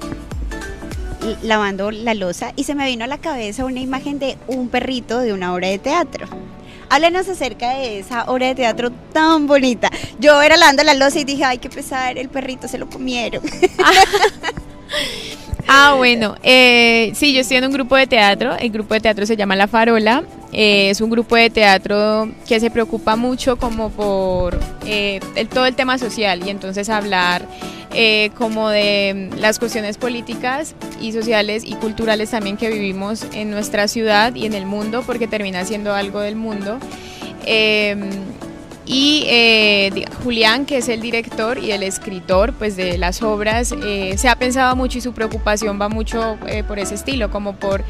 lavando 1.42 1.90
la 1.90 2.14
losa 2.14 2.52
y 2.56 2.64
se 2.64 2.74
me 2.74 2.86
vino 2.86 3.04
a 3.04 3.08
la 3.08 3.18
cabeza 3.18 3.64
una 3.64 3.80
imagen 3.80 4.18
de 4.18 4.36
un 4.46 4.68
perrito 4.68 5.20
de 5.20 5.32
una 5.32 5.54
obra 5.54 5.68
de 5.68 5.78
teatro. 5.78 6.26
Háblenos 6.90 7.28
acerca 7.28 7.78
de 7.78 7.98
esa 7.98 8.24
obra 8.24 8.48
de 8.48 8.54
teatro 8.54 8.90
tan 9.12 9.46
bonita. 9.46 9.90
Yo 10.18 10.40
era 10.42 10.56
lavando 10.56 10.84
la 10.84 10.94
losa 10.94 11.18
y 11.18 11.24
dije, 11.24 11.44
ay, 11.44 11.58
qué 11.58 11.70
pesar, 11.70 12.18
el 12.18 12.28
perrito 12.28 12.68
se 12.68 12.78
lo 12.78 12.88
comieron. 12.88 13.42
Ah, 15.66 15.94
bueno, 15.96 16.36
eh, 16.42 17.12
sí, 17.14 17.32
yo 17.32 17.40
estoy 17.40 17.56
en 17.56 17.64
un 17.64 17.72
grupo 17.72 17.96
de 17.96 18.06
teatro, 18.06 18.54
el 18.56 18.70
grupo 18.70 18.92
de 18.92 19.00
teatro 19.00 19.24
se 19.24 19.34
llama 19.34 19.56
La 19.56 19.66
Farola, 19.66 20.22
eh, 20.54 20.90
es 20.90 21.00
un 21.00 21.10
grupo 21.10 21.36
de 21.36 21.50
teatro 21.50 22.28
que 22.46 22.60
se 22.60 22.70
preocupa 22.70 23.16
mucho 23.16 23.56
como 23.56 23.90
por 23.90 24.58
eh, 24.86 25.20
todo 25.52 25.66
el 25.66 25.74
tema 25.74 25.98
social 25.98 26.46
y 26.46 26.50
entonces 26.50 26.88
hablar 26.88 27.46
eh, 27.96 28.30
como 28.36 28.70
de 28.70 29.30
las 29.38 29.60
cuestiones 29.60 29.98
políticas 29.98 30.74
y 31.00 31.12
sociales 31.12 31.62
y 31.64 31.74
culturales 31.74 32.28
también 32.30 32.56
que 32.56 32.68
vivimos 32.68 33.24
en 33.32 33.52
nuestra 33.52 33.86
ciudad 33.86 34.34
y 34.34 34.46
en 34.46 34.54
el 34.54 34.66
mundo, 34.66 35.04
porque 35.06 35.28
termina 35.28 35.64
siendo 35.64 35.94
algo 35.94 36.18
del 36.18 36.34
mundo. 36.34 36.78
Em, 37.46 38.10
y 38.84 39.22
eh, 39.28 40.06
Julián, 40.24 40.66
que 40.66 40.78
es 40.78 40.88
el 40.88 41.02
director 41.02 41.58
y 41.58 41.70
el 41.70 41.84
escritor 41.84 42.52
pues, 42.54 42.74
de 42.76 42.98
las 42.98 43.22
obras, 43.22 43.72
eh, 43.84 44.16
se 44.18 44.28
ha 44.28 44.34
pensado 44.34 44.74
mucho 44.74 44.98
y 44.98 45.00
su 45.00 45.12
preocupación 45.12 45.80
va 45.80 45.88
mucho 45.88 46.36
por 46.66 46.80
ese 46.80 46.96
estilo, 46.96 47.30
como 47.30 47.54
por 47.54 47.84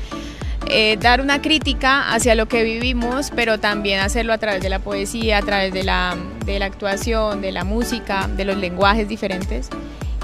dar 1.01 1.21
una 1.21 1.43
crítica 1.43 2.13
hacia 2.13 2.35
lo 2.35 2.47
que 2.47 2.63
vivimos, 2.63 3.31
pero 3.35 3.59
también 3.59 4.01
hacerlo 4.01 4.33
a 4.33 4.39
través 4.39 4.63
de 4.63 4.69
la 4.69 4.79
poesía, 4.79 5.39
a 5.39 5.43
través 5.43 5.73
de 5.73 5.85
la, 5.85 6.17
de 6.45 6.59
la 6.59 6.67
actuación, 6.67 7.41
de 7.41 7.53
la 7.53 7.65
música, 7.65 8.29
de 8.29 8.45
los 8.45 8.57
lenguajes 8.57 9.09
diferentes. 9.09 9.71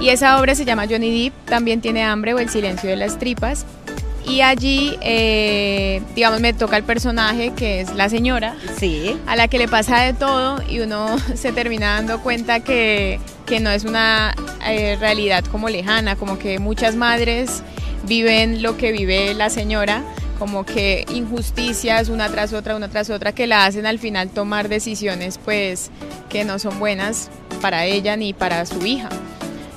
Y 0.01 0.09
esa 0.09 0.41
obra 0.41 0.55
se 0.55 0.65
llama 0.65 0.87
Johnny 0.89 1.25
Depp, 1.25 1.35
también 1.45 1.83
tiene 1.83 2.03
hambre 2.03 2.33
o 2.33 2.39
el 2.39 2.49
silencio 2.49 2.89
de 2.89 2.97
las 2.97 3.19
tripas. 3.19 3.67
Y 4.27 4.41
allí, 4.41 4.97
eh, 5.03 6.01
digamos, 6.15 6.41
me 6.41 6.55
toca 6.55 6.77
el 6.77 6.85
personaje 6.85 7.53
que 7.55 7.81
es 7.81 7.95
la 7.95 8.09
señora, 8.09 8.55
sí. 8.79 9.19
a 9.27 9.37
la 9.37 9.49
que 9.49 9.59
le 9.59 9.69
pasa 9.69 10.01
de 10.01 10.15
todo 10.15 10.63
y 10.69 10.81
uno 10.81 11.17
se 11.35 11.53
termina 11.53 11.95
dando 11.95 12.21
cuenta 12.23 12.61
que, 12.61 13.21
que 13.45 13.61
no 13.61 13.71
es 13.71 13.85
una 13.85 14.35
eh, 14.67 14.97
realidad 14.99 15.45
como 15.45 15.69
lejana, 15.69 16.17
como 16.17 16.39
que 16.39 16.59
muchas 16.59 16.97
madres 16.97 17.63
viven 18.05 18.63
lo 18.63 18.79
que 18.79 18.93
vive 18.93 19.35
la 19.35 19.51
señora, 19.51 20.03
como 20.41 20.65
que 20.65 21.05
injusticias 21.13 22.09
una 22.09 22.31
tras 22.31 22.55
otra, 22.55 22.75
una 22.75 22.89
tras 22.89 23.11
otra, 23.11 23.33
que 23.33 23.47
la 23.47 23.67
hacen 23.67 23.85
al 23.85 23.99
final 23.99 24.31
tomar 24.31 24.71
decisiones 24.71 25.39
pues 25.45 25.91
que 26.31 26.47
no 26.47 26.59
son 26.59 26.79
buenas 26.79 27.29
para 27.61 27.85
ella 27.85 28.17
ni 28.17 28.33
para 28.33 28.65
su 28.65 28.85
hija. 28.87 29.11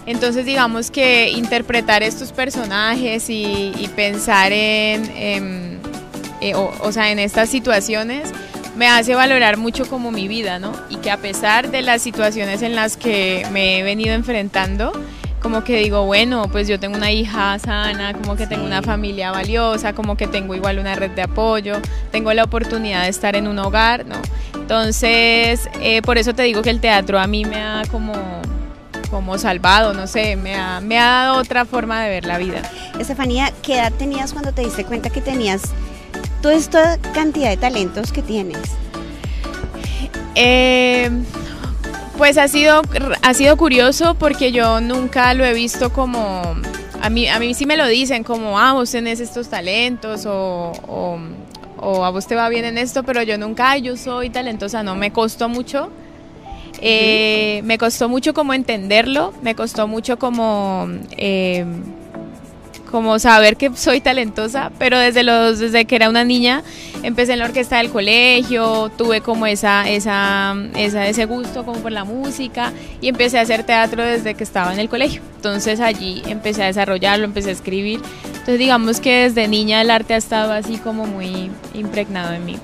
Entonces 0.06 0.46
digamos 0.46 0.90
que 0.90 1.32
interpretar 1.32 2.02
estos 2.02 2.32
personajes 2.32 3.26
y, 3.30 3.90
pensar 3.98 4.54
en, 4.54 5.82
eh, 6.40 6.56
o, 6.56 6.92
sea, 6.94 7.12
en 7.12 7.20
estas 7.20 7.50
situaciones 7.50 8.32
me 8.78 8.88
hace 8.88 9.16
valorar 9.16 9.58
mucho 9.58 9.86
como 9.86 10.12
mi 10.12 10.30
vida, 10.30 10.60
¿no? 10.60 10.72
Y 10.90 10.96
que 10.96 11.12
a 11.12 11.18
pesar 11.18 11.72
de 11.72 11.82
las 11.82 12.02
situaciones 12.02 12.62
en 12.62 12.74
las 12.74 12.96
que 12.96 13.46
me 13.52 13.80
he 13.80 13.84
venido 13.84 14.16
enfrentando, 14.16 14.94
como 15.44 15.64
que 15.66 15.78
digo, 15.80 16.06
bueno, 16.06 16.48
pues 16.50 16.70
yo 16.70 16.80
tengo 16.80 16.96
una 16.96 17.12
hija 17.12 17.60
sana, 17.60 18.14
como 18.14 18.38
que 18.38 18.48
tengo 18.48 18.66
una 18.66 18.82
familia 18.82 19.30
valiosa, 19.32 19.94
como 19.94 20.16
que 20.16 20.26
tengo 20.26 20.56
igual 20.56 20.80
una 20.80 20.96
red 20.96 21.12
de 21.12 21.22
apoyo, 21.22 21.76
tengo 22.12 22.34
la 22.34 22.46
oportunidad 22.46 23.04
de 23.04 23.10
estar 23.10 23.36
en 23.36 23.50
un 23.50 23.60
hogar, 23.60 24.06
¿no? 24.06 24.16
Entonces, 24.56 25.70
eh, 25.82 26.02
por 26.02 26.18
eso 26.18 26.34
te 26.34 26.44
digo 26.44 26.62
que 26.62 26.70
el 26.70 26.80
teatro 26.80 27.20
a 27.20 27.28
mí 27.28 27.44
me 27.44 27.58
ha 27.58 27.84
como 27.92 28.14
como 29.10 29.38
salvado, 29.38 29.94
no 29.94 30.08
sé, 30.08 30.36
me 30.36 30.56
ha, 30.56 30.80
me 30.80 30.98
ha 30.98 31.04
dado 31.26 31.38
otra 31.38 31.66
forma 31.66 32.02
de 32.02 32.10
ver 32.10 32.26
la 32.26 32.40
vida. 32.40 32.64
Estefanía, 32.98 33.54
¿qué 33.62 33.76
edad 33.76 33.92
tenías 33.92 34.34
cuando 34.34 34.54
te 34.54 34.64
diste 34.64 34.86
cuenta 34.86 35.12
que 35.12 35.22
tenías 35.22 35.62
toda 36.42 36.56
esta 36.56 36.98
cantidad 37.14 37.50
de 37.52 37.58
talentos 37.58 38.12
que 38.12 38.24
tienes? 38.24 38.58
Eh, 40.34 41.12
pues 42.18 42.38
ha 42.38 42.48
sido, 42.48 42.82
ha 43.22 43.34
sido 43.34 43.58
curioso 43.58 44.16
porque 44.16 44.52
yo 44.52 44.82
nunca 44.82 45.34
lo 45.34 45.46
he 45.46 45.54
visto 45.54 45.92
como, 45.92 46.42
a 47.02 47.10
mí, 47.10 47.28
a 47.28 47.40
mí 47.40 47.54
sí 47.54 47.66
me 47.66 47.78
lo 47.78 47.88
dicen 47.88 48.24
como, 48.24 48.60
ah, 48.60 48.74
vos 48.74 48.92
tenés 48.92 49.20
estos 49.20 49.50
talentos 49.50 50.26
o, 50.26 50.72
o, 51.78 52.06
a 52.06 52.10
vos 52.12 52.28
te 52.28 52.36
va 52.36 52.48
bien 52.50 52.66
en 52.66 52.78
esto, 52.78 53.04
pero 53.04 53.24
yo 53.24 53.38
nunca, 53.38 53.78
yo 53.78 53.98
soy 53.98 54.30
talentosa, 54.30 54.84
no, 54.84 54.96
me 54.96 55.12
costó 55.12 55.50
mucho. 55.50 55.90
Eh, 56.86 57.62
me 57.64 57.78
costó 57.78 58.10
mucho 58.10 58.34
como 58.34 58.54
entenderlo, 58.54 59.34
me 59.42 59.56
costó 59.56 59.88
mucho 59.88 60.18
como... 60.18 60.88
Eh, 61.18 61.66
como 62.94 63.18
saber 63.18 63.58
que 63.58 63.72
soy 63.76 64.02
talentosa, 64.02 64.72
pero 64.78 65.00
desde 65.00 65.24
los 65.24 65.58
desde 65.58 65.86
que 65.86 65.96
era 65.96 66.10
una 66.10 66.24
niña 66.24 66.62
empecé 67.02 67.34
en 67.34 67.40
la 67.40 67.46
orquesta 67.46 67.78
del 67.78 67.90
colegio, 67.90 68.92
tuve 68.96 69.20
como 69.22 69.48
esa 69.48 69.90
esa, 69.90 70.56
esa 70.76 71.08
ese 71.08 71.26
gusto 71.26 71.66
como 71.66 71.80
por 71.80 71.92
la 71.92 72.04
música 72.04 72.72
y 73.02 73.08
empecé 73.08 73.40
a 73.40 73.42
hacer 73.42 73.64
teatro 73.64 74.04
desde 74.04 74.36
que 74.36 74.44
estaba 74.44 74.72
en 74.72 74.80
el 74.80 74.90
colegio. 74.90 75.24
Entonces 75.38 75.80
allí 75.80 76.22
empecé 76.28 76.62
a 76.62 76.68
desarrollarlo, 76.68 77.26
empecé 77.26 77.50
a 77.50 77.54
escribir. 77.54 78.00
Entonces 78.26 78.60
digamos 78.60 79.00
que 79.00 79.24
desde 79.24 79.48
niña 79.48 79.82
el 79.82 79.90
arte 79.90 80.14
ha 80.14 80.18
estado 80.18 80.52
así 80.52 80.78
como 80.78 81.08
muy 81.08 81.50
impregnado 81.74 82.34
en 82.34 82.46
mí. 82.46 82.58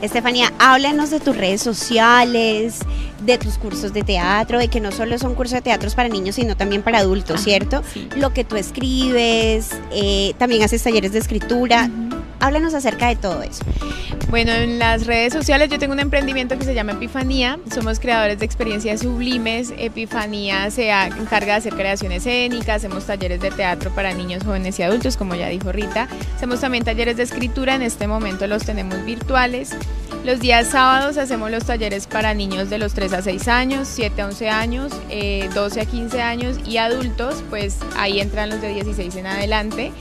Estefanía, 0.00 0.54
háblanos 0.58 1.10
de 1.10 1.20
tus 1.20 1.36
redes 1.36 1.60
sociales, 1.60 2.78
de 3.20 3.38
tus 3.38 3.58
cursos 3.58 3.92
de 3.92 4.02
teatro, 4.02 4.58
de 4.58 4.68
que 4.68 4.80
no 4.80 4.92
solo 4.92 5.18
son 5.18 5.34
cursos 5.34 5.54
de 5.54 5.62
teatro 5.62 5.90
para 5.94 6.08
niños, 6.08 6.36
sino 6.36 6.56
también 6.56 6.82
para 6.82 6.98
adultos, 6.98 7.42
¿cierto? 7.42 7.82
Lo 8.16 8.32
que 8.32 8.44
tú 8.44 8.56
escribes, 8.56 9.70
eh, 9.92 10.34
también 10.38 10.62
haces 10.62 10.82
talleres 10.82 11.12
de 11.12 11.18
escritura. 11.18 11.90
Háblanos 12.40 12.72
acerca 12.74 13.08
de 13.08 13.16
todo 13.16 13.42
eso. 13.42 13.62
Bueno, 14.30 14.52
en 14.52 14.78
las 14.78 15.06
redes 15.06 15.32
sociales 15.32 15.68
yo 15.70 15.78
tengo 15.78 15.92
un 15.92 15.98
emprendimiento 15.98 16.56
que 16.56 16.64
se 16.64 16.72
llama 16.72 16.92
Epifanía. 16.92 17.58
Somos 17.74 17.98
creadores 17.98 18.38
de 18.38 18.46
experiencias 18.46 19.00
sublimes. 19.00 19.74
Epifanía 19.76 20.70
se 20.70 20.90
encarga 20.90 21.46
de 21.46 21.58
hacer 21.58 21.74
creaciones 21.74 22.18
escénicas, 22.24 22.76
hacemos 22.76 23.06
talleres 23.06 23.40
de 23.40 23.50
teatro 23.50 23.90
para 23.90 24.14
niños, 24.14 24.44
jóvenes 24.44 24.78
y 24.78 24.84
adultos, 24.84 25.16
como 25.16 25.34
ya 25.34 25.48
dijo 25.48 25.72
Rita. 25.72 26.08
Hacemos 26.36 26.60
también 26.60 26.84
talleres 26.84 27.16
de 27.16 27.24
escritura, 27.24 27.74
en 27.74 27.82
este 27.82 28.06
momento 28.06 28.46
los 28.46 28.64
tenemos 28.64 29.04
virtuales. 29.04 29.74
Los 30.24 30.38
días 30.40 30.66
sábados 30.68 31.16
hacemos 31.16 31.50
los 31.50 31.64
talleres 31.64 32.06
para 32.06 32.34
niños 32.34 32.68
de 32.68 32.76
los 32.76 32.92
3 32.92 33.14
a 33.14 33.22
6 33.22 33.48
años, 33.48 33.88
7 33.88 34.20
a 34.20 34.26
11 34.26 34.50
años, 34.50 34.92
12 34.92 35.08
eh, 35.10 35.82
a 35.82 35.86
15 35.86 36.20
años 36.20 36.58
y 36.66 36.76
adultos, 36.76 37.42
pues 37.48 37.78
ahí 37.96 38.20
entran 38.20 38.50
los 38.50 38.60
de 38.60 38.74
16 38.74 39.16
en 39.16 39.26
adelante. 39.26 39.92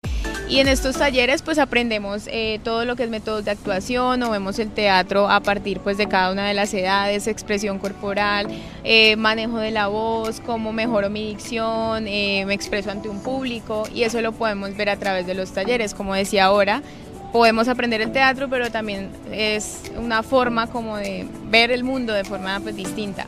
Y 0.49 0.59
en 0.59 0.67
estos 0.67 0.97
talleres 0.97 1.43
pues 1.43 1.59
aprendemos 1.59 2.23
eh, 2.25 2.59
todo 2.63 2.83
lo 2.83 2.95
que 2.95 3.03
es 3.03 3.09
métodos 3.11 3.45
de 3.45 3.51
actuación 3.51 4.23
o 4.23 4.31
vemos 4.31 4.57
el 4.57 4.71
teatro 4.71 5.29
a 5.29 5.41
partir 5.41 5.79
pues 5.79 5.95
de 5.97 6.07
cada 6.07 6.31
una 6.31 6.47
de 6.47 6.55
las 6.55 6.73
edades, 6.73 7.27
expresión 7.27 7.77
corporal, 7.77 8.47
eh, 8.83 9.15
manejo 9.15 9.59
de 9.59 9.69
la 9.69 9.87
voz, 9.87 10.41
cómo 10.43 10.73
mejoro 10.73 11.11
mi 11.11 11.27
dicción, 11.27 12.07
eh, 12.07 12.45
me 12.47 12.55
expreso 12.55 12.89
ante 12.89 13.09
un 13.09 13.21
público 13.21 13.83
y 13.93 14.03
eso 14.03 14.21
lo 14.21 14.31
podemos 14.31 14.75
ver 14.75 14.89
a 14.89 14.97
través 14.97 15.27
de 15.27 15.35
los 15.35 15.51
talleres. 15.51 15.93
Como 15.93 16.15
decía 16.15 16.45
ahora, 16.45 16.81
podemos 17.31 17.67
aprender 17.67 18.01
el 18.01 18.11
teatro, 18.11 18.49
pero 18.49 18.71
también 18.71 19.09
es 19.31 19.83
una 19.97 20.23
forma 20.23 20.67
como 20.67 20.97
de 20.97 21.27
ver 21.49 21.71
el 21.71 21.83
mundo 21.83 22.13
de 22.13 22.23
forma 22.23 22.59
pues 22.59 22.75
distinta. 22.75 23.27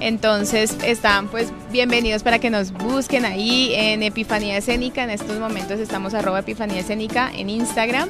Entonces 0.00 0.76
están 0.84 1.28
pues 1.28 1.52
bienvenidos 1.70 2.22
para 2.22 2.38
que 2.38 2.50
nos 2.50 2.72
busquen 2.72 3.24
ahí 3.24 3.72
en 3.74 4.02
Epifanía 4.02 4.56
Escénica. 4.56 5.04
En 5.04 5.10
estos 5.10 5.38
momentos 5.38 5.78
estamos 5.80 6.14
arroba 6.14 6.40
Epifanía 6.40 6.80
Escénica 6.80 7.30
en 7.34 7.48
Instagram 7.48 8.08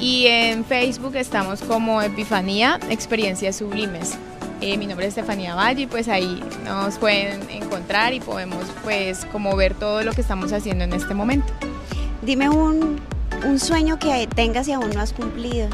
y 0.00 0.26
en 0.26 0.64
Facebook 0.64 1.16
estamos 1.16 1.62
como 1.62 2.00
Epifanía 2.00 2.78
Experiencias 2.90 3.56
Sublimes. 3.56 4.16
Eh, 4.62 4.78
mi 4.78 4.86
nombre 4.86 5.06
es 5.06 5.10
Estefanía 5.10 5.54
Valle 5.54 5.82
y 5.82 5.86
pues 5.86 6.08
ahí 6.08 6.42
nos 6.64 6.96
pueden 6.96 7.42
encontrar 7.50 8.14
y 8.14 8.20
podemos 8.20 8.64
pues 8.82 9.26
como 9.26 9.54
ver 9.56 9.74
todo 9.74 10.02
lo 10.02 10.12
que 10.12 10.22
estamos 10.22 10.52
haciendo 10.52 10.84
en 10.84 10.94
este 10.94 11.12
momento. 11.12 11.52
Dime 12.22 12.48
un, 12.48 12.98
un 13.44 13.58
sueño 13.58 13.98
que 13.98 14.26
tengas 14.26 14.68
y 14.68 14.72
aún 14.72 14.90
no 14.90 15.00
has 15.00 15.12
cumplido 15.12 15.68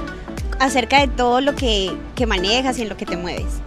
acerca 0.59 1.01
de 1.01 1.09
todo 1.09 1.41
lo 1.41 1.55
que, 1.55 1.93
que 2.15 2.27
manejas 2.27 2.79
y 2.79 2.83
en 2.83 2.89
lo 2.89 2.97
que 2.97 3.07
te 3.07 3.17
mueves. 3.17 3.61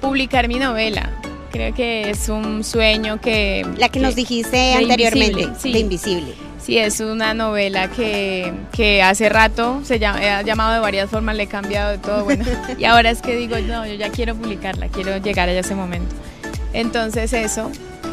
Publicar 0.00 0.48
mi 0.48 0.58
novela 0.58 1.10
creo 1.50 1.74
que 1.74 2.10
es 2.10 2.28
un 2.28 2.62
sueño 2.64 3.20
que... 3.20 3.66
La 3.76 3.88
que, 3.88 4.00
nos 4.00 4.14
dijiste 4.14 4.74
anteriormente, 4.74 5.48
de 5.62 5.78
Invisible. 5.78 6.34
Sí, 6.60 6.76
es 6.78 7.00
una 7.00 7.34
novela 7.34 7.88
que, 7.88 8.52
que 8.72 9.02
hace 9.02 9.28
rato 9.28 9.80
se 9.84 9.98
llama, 9.98 10.40
he 10.40 10.44
llamado 10.44 10.74
de 10.74 10.80
varias 10.80 11.08
formas, 11.08 11.34
le 11.34 11.44
he 11.44 11.46
cambiado 11.46 11.92
de 11.92 11.98
todo, 11.98 12.24
bueno, 12.24 12.44
y 12.78 12.84
ahora 12.84 13.10
es 13.10 13.22
que 13.22 13.34
digo, 13.34 13.56
no, 13.58 13.86
yo 13.86 13.94
ya 13.94 14.10
quiero 14.10 14.34
publicarla, 14.34 14.88
quiero 14.88 15.16
llegar 15.16 15.48
a 15.48 15.52
ese 15.52 15.74
momento. 15.74 16.14
Entonces 16.74 17.32
eso, 17.32 17.70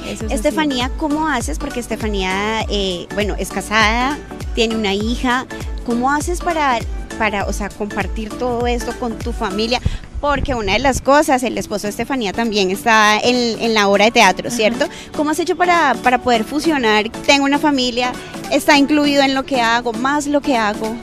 eso 0.08 0.26
Estefanía, 0.30 0.90
¿cómo 0.98 1.28
haces? 1.28 1.60
Porque 1.60 1.82
Estefanía, 1.82 2.62
eh, 2.70 3.08
bueno, 3.14 3.36
es 3.38 3.50
casada, 3.50 4.18
tiene 4.56 4.76
una 4.76 4.96
hija, 4.96 5.46
¿cómo 5.86 6.12
haces 6.12 6.42
para 6.42 6.80
para, 7.16 7.46
o 7.46 7.54
sea, 7.54 7.70
compartir 7.70 8.30
todo 8.30 8.68
esto 8.68 8.94
con 9.00 9.18
tu 9.18 9.32
familia, 9.32 9.82
porque 10.22 10.56
una 10.56 10.74
de 10.74 10.80
las 10.80 11.02
cosas, 11.02 11.44
el 11.44 11.58
esposo 11.58 11.84
de 11.84 11.90
Estefanía 11.90 12.34
también 12.34 12.72
está 12.72 13.18
en, 13.20 13.74
la 13.74 13.88
obra 13.88 14.06
de 14.06 14.12
teatro, 14.12 14.50
¿cierto? 14.50 14.88
¿Cómo 15.16 15.32
has 15.32 15.40
hecho 15.40 15.56
para, 15.56 15.96
para 16.04 16.22
poder 16.22 16.44
fusionar? 16.44 17.10
Tengo 17.26 17.46
una 17.46 17.60
familia, 17.60 18.12
está 18.52 18.78
incluido 18.78 19.24
en 19.24 19.34
lo 19.34 19.44
que 19.46 19.62
hago, 19.62 19.94
más 19.94 20.28
lo 20.28 20.42
que 20.42 20.58
hago. 20.58 20.96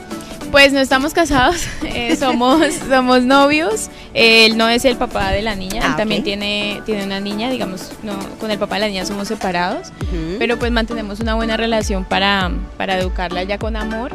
Pues 0.50 0.72
no 0.72 0.80
estamos 0.80 1.14
casados, 1.14 1.64
eh, 1.82 2.16
somos, 2.16 2.74
somos 2.88 3.22
novios. 3.22 3.88
Él 4.14 4.56
no 4.56 4.68
es 4.68 4.84
el 4.84 4.96
papá 4.96 5.30
de 5.30 5.42
la 5.42 5.54
niña, 5.54 5.78
él 5.78 5.90
ah, 5.92 5.96
también 5.96 6.22
tiene, 6.22 6.82
tiene 6.84 7.04
una 7.04 7.20
niña, 7.20 7.50
digamos, 7.50 7.92
no, 8.02 8.12
con 8.38 8.50
el 8.50 8.58
papá 8.58 8.74
de 8.74 8.82
la 8.82 8.88
niña 8.88 9.06
somos 9.06 9.28
separados, 9.28 9.90
pero 10.38 10.58
pues 10.58 10.70
mantenemos 10.70 11.20
una 11.20 11.34
buena 11.34 11.56
relación 11.56 12.04
para, 12.04 12.50
para 12.76 12.98
educarla 12.98 13.42
ya 13.44 13.58
con 13.58 13.76
amor. 13.76 14.12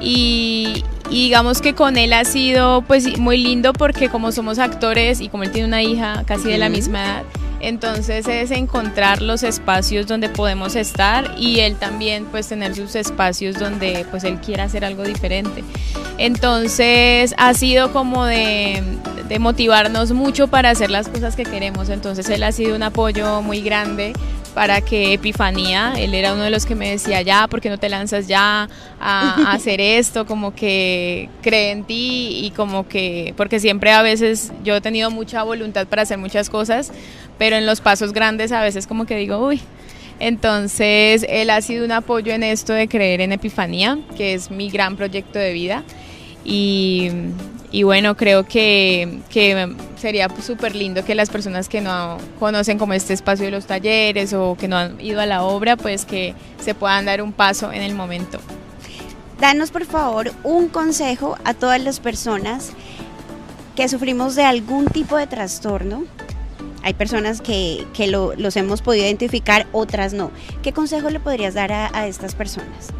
Y, 0.00 0.84
digamos 1.10 1.60
que 1.60 1.74
con 1.74 1.96
él 1.96 2.12
ha 2.12 2.24
sido 2.24 2.82
pues 2.82 3.18
muy 3.18 3.38
lindo 3.38 3.72
porque 3.72 4.08
como 4.08 4.32
somos 4.32 4.58
actores 4.58 5.20
y 5.20 5.28
como 5.28 5.44
él 5.44 5.52
tiene 5.52 5.68
una 5.68 5.82
hija 5.82 6.24
casi 6.26 6.48
de 6.48 6.58
la 6.58 6.68
misma 6.68 7.04
edad, 7.04 7.22
entonces 7.60 8.26
es 8.28 8.50
encontrar 8.50 9.22
los 9.22 9.42
espacios 9.42 10.06
donde 10.06 10.28
podemos 10.28 10.76
estar 10.76 11.34
y 11.38 11.60
él 11.60 11.76
también 11.76 12.24
pues 12.26 12.48
tener 12.48 12.74
sus 12.74 12.94
espacios 12.94 13.58
donde 13.58 14.06
pues 14.10 14.24
él 14.24 14.38
quiera 14.38 14.64
hacer 14.64 14.84
algo 14.84 15.02
diferente. 15.02 15.64
Entonces 16.18 17.34
ha 17.38 17.54
sido 17.54 17.92
como 17.92 18.24
de, 18.24 18.82
de 19.28 19.38
motivarnos 19.38 20.12
mucho 20.12 20.48
para 20.48 20.70
hacer 20.70 20.90
las 20.90 21.08
cosas 21.08 21.36
que 21.36 21.44
queremos. 21.44 21.88
Entonces 21.88 22.28
él 22.30 22.42
ha 22.42 22.52
sido 22.52 22.76
un 22.76 22.82
apoyo 22.82 23.42
muy 23.42 23.60
grande 23.60 24.12
para 24.56 24.80
que 24.80 25.12
Epifanía, 25.12 25.92
él 25.98 26.14
era 26.14 26.32
uno 26.32 26.44
de 26.44 26.50
los 26.50 26.64
que 26.64 26.74
me 26.74 26.88
decía, 26.88 27.20
ya, 27.20 27.46
¿por 27.46 27.60
qué 27.60 27.68
no 27.68 27.76
te 27.76 27.90
lanzas 27.90 28.26
ya 28.26 28.70
a, 28.98 29.52
hacer 29.52 29.82
esto? 29.82 30.24
Como 30.24 30.54
que 30.54 31.28
cree 31.42 31.72
en 31.72 31.84
ti 31.84 32.40
y 32.42 32.52
como 32.52 32.88
que, 32.88 33.34
porque 33.36 33.60
siempre 33.60 33.92
a 33.92 34.00
veces 34.00 34.54
yo 34.64 34.74
he 34.74 34.80
tenido 34.80 35.10
mucha 35.10 35.42
voluntad 35.42 35.86
para 35.86 36.00
hacer 36.00 36.16
muchas 36.16 36.48
cosas, 36.48 36.90
pero 37.38 37.56
en 37.56 37.66
los 37.66 37.80
pasos 37.80 38.12
grandes 38.12 38.52
a 38.52 38.62
veces 38.62 38.86
como 38.86 39.06
que 39.06 39.16
digo, 39.16 39.38
uy. 39.38 39.60
Entonces, 40.18 41.26
él 41.28 41.50
ha 41.50 41.60
sido 41.60 41.84
un 41.84 41.92
apoyo 41.92 42.32
en 42.32 42.42
esto 42.42 42.72
de 42.72 42.88
creer 42.88 43.20
en 43.20 43.32
Epifanía, 43.32 43.98
que 44.16 44.32
es 44.32 44.50
mi 44.50 44.70
gran 44.70 44.96
proyecto 44.96 45.38
de 45.38 45.52
vida. 45.52 45.84
Y, 46.42 47.10
bueno, 47.82 48.16
creo 48.16 48.44
que, 48.44 49.18
que 49.28 49.74
sería 49.96 50.28
súper 50.40 50.74
lindo 50.74 51.04
que 51.04 51.14
las 51.14 51.28
personas 51.28 51.68
que 51.68 51.82
no 51.82 52.16
conocen 52.38 52.78
como 52.78 52.94
este 52.94 53.12
espacio 53.12 53.44
de 53.44 53.50
los 53.50 53.66
talleres 53.66 54.32
o 54.32 54.56
que 54.58 54.68
no 54.68 54.76
han 54.78 55.00
ido 55.00 55.20
a 55.20 55.26
la 55.26 55.42
obra, 55.42 55.76
pues 55.76 56.06
que 56.06 56.34
se 56.60 56.74
puedan 56.74 57.04
dar 57.04 57.20
un 57.20 57.32
paso 57.32 57.72
en 57.72 57.82
el 57.82 57.94
momento. 57.94 58.38
Danos 59.40 59.70
por 59.70 59.84
favor 59.84 60.32
un 60.44 60.68
consejo 60.68 61.36
a 61.44 61.52
todas 61.52 61.82
las 61.82 62.00
personas 62.00 62.70
que 63.74 63.88
sufrimos 63.88 64.34
de 64.34 64.44
algún 64.44 64.86
tipo 64.86 65.18
de 65.18 65.26
trastorno. 65.26 66.04
Hay 66.82 66.94
personas 66.94 67.40
que, 67.40 67.86
que 67.94 68.06
lo, 68.06 68.34
los 68.34 68.56
hemos 68.56 68.82
podido 68.82 69.04
identificar, 69.04 69.66
otras 69.72 70.12
no. 70.12 70.30
¿Qué 70.62 70.72
consejo 70.72 71.10
le 71.10 71.20
podrías 71.20 71.54
dar 71.54 71.72
a, 71.72 71.90
a 71.96 72.06
estas 72.06 72.34
personas? 72.34 72.92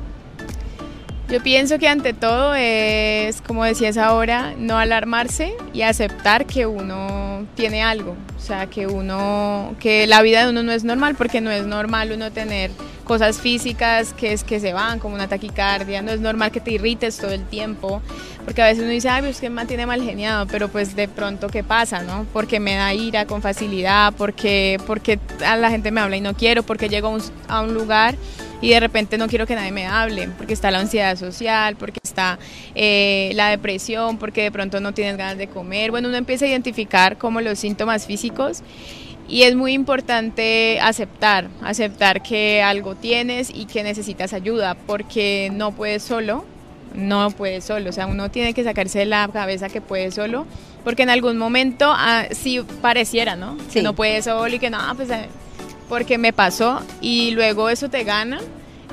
Yo 1.29 1.43
pienso 1.43 1.81
que 1.81 1.89
ante 1.89 2.12
todo 2.12 2.55
es, 2.55 3.41
como 3.41 3.65
decías 3.65 3.97
ahora, 3.97 4.55
no 4.57 4.79
alarmarse 4.79 5.55
y 5.73 5.83
aceptar 5.83 6.47
que 6.47 6.67
uno 6.67 7.45
tiene 7.57 7.83
algo, 7.83 8.17
o 8.37 8.41
sea, 8.41 8.67
que 8.67 8.87
uno, 8.87 9.75
que 9.81 10.07
la 10.07 10.23
vida 10.23 10.45
de 10.45 10.51
uno 10.51 10.62
no 10.62 10.71
es 10.71 10.85
normal, 10.85 11.17
porque 11.17 11.41
no 11.41 11.51
es 11.51 11.67
normal 11.67 12.12
uno 12.12 12.31
tener 12.31 12.71
cosas 13.07 13.40
físicas 13.40 14.12
que 14.12 14.33
es 14.33 14.45
que 14.45 14.61
se 14.61 14.73
van, 14.73 14.99
como 14.99 15.14
una 15.14 15.29
taquicardia, 15.29 16.03
no 16.03 16.11
es 16.11 16.21
normal 16.21 16.51
que 16.51 16.61
te 16.61 16.73
irrites 16.73 17.16
todo 17.16 17.31
el 17.31 17.45
tiempo, 17.45 18.03
porque 18.45 18.62
a 18.62 18.66
veces 18.66 18.83
uno 18.83 18.90
dice, 18.90 19.09
ay, 19.09 19.23
pues 19.23 19.40
que 19.40 19.49
mantiene 19.49 19.87
mal 19.87 20.03
geniado, 20.03 20.47
pero 20.47 20.69
pues 20.69 20.97
de 20.97 21.09
pronto, 21.09 21.49
¿qué 21.49 21.62
pasa, 21.62 22.03
no? 22.03 22.27
Porque 22.33 22.61
me 22.61 22.75
da 22.75 22.92
ira 22.92 23.27
con 23.27 23.40
facilidad, 23.42 24.12
porque, 24.19 24.79
porque 24.87 25.19
a 25.45 25.57
la 25.57 25.71
gente 25.71 25.90
me 25.90 26.01
habla 26.01 26.16
y 26.16 26.21
no 26.21 26.35
quiero, 26.35 26.64
porque 26.64 26.88
llego 26.88 27.09
a 27.09 27.11
un, 27.12 27.23
a 27.49 27.62
un 27.62 27.75
lugar 27.75 28.16
y 28.61 28.71
de 28.71 28.81
repente 28.81 29.19
no 29.19 29.29
quiero 29.29 29.47
que 29.47 29.55
nadie 29.55 29.73
me 29.73 29.87
hable, 29.87 30.29
porque 30.37 30.53
está 30.53 30.71
la 30.71 30.81
ansiedad 30.81 31.16
social, 31.16 31.77
porque 31.77 32.01
está 32.03 32.38
eh, 32.75 33.31
la 33.35 33.51
depresión, 33.51 34.19
porque 34.19 34.42
de 34.42 34.51
pronto 34.51 34.81
no 34.81 34.92
tienes 34.92 35.16
ganas 35.16 35.38
de 35.38 35.47
comer. 35.47 35.90
Bueno, 35.90 36.09
uno 36.09 36.16
empieza 36.16 36.47
a 36.47 36.49
identificar 36.49 37.19
como 37.19 37.40
los 37.40 37.59
síntomas 37.59 38.07
físicos 38.07 38.62
y 39.29 39.43
es 39.43 39.55
muy 39.55 39.73
importante 39.73 40.79
aceptar, 40.81 41.49
aceptar 41.62 42.23
que 42.23 42.62
algo 42.62 42.95
tienes 42.95 43.51
y 43.53 43.67
que 43.67 43.83
necesitas 43.83 44.33
ayuda, 44.33 44.75
porque 44.75 45.51
no 45.53 45.73
puedes 45.73 46.03
solo, 46.03 46.45
no 46.95 47.31
puedes 47.31 47.65
solo, 47.65 47.91
o 47.91 47.93
sea, 47.93 48.07
uno 48.07 48.31
tiene 48.31 48.55
que 48.55 48.65
sacarse 48.65 49.01
de 49.01 49.07
la 49.07 49.29
cabeza 49.29 49.69
que 49.69 49.81
puede 49.81 50.11
solo, 50.11 50.47
porque 50.85 51.03
en 51.03 51.11
algún 51.11 51.37
momento 51.37 51.93
ah, 51.95 52.27
sí 52.31 52.61
pareciera, 52.81 53.37
¿no? 53.37 53.57
Que 53.73 53.83
no 53.83 53.95
puede 53.95 54.23
solo 54.23 54.55
y 54.55 54.59
que 54.59 54.71
no, 54.71 54.79
pues 54.95 55.11
eh, 55.11 55.27
porque 55.89 56.19
me 56.19 56.33
pasó 56.33 56.81
y 57.01 57.33
luego 57.33 57.69
eso 57.69 57.89
te 57.89 58.05
gana 58.05 58.41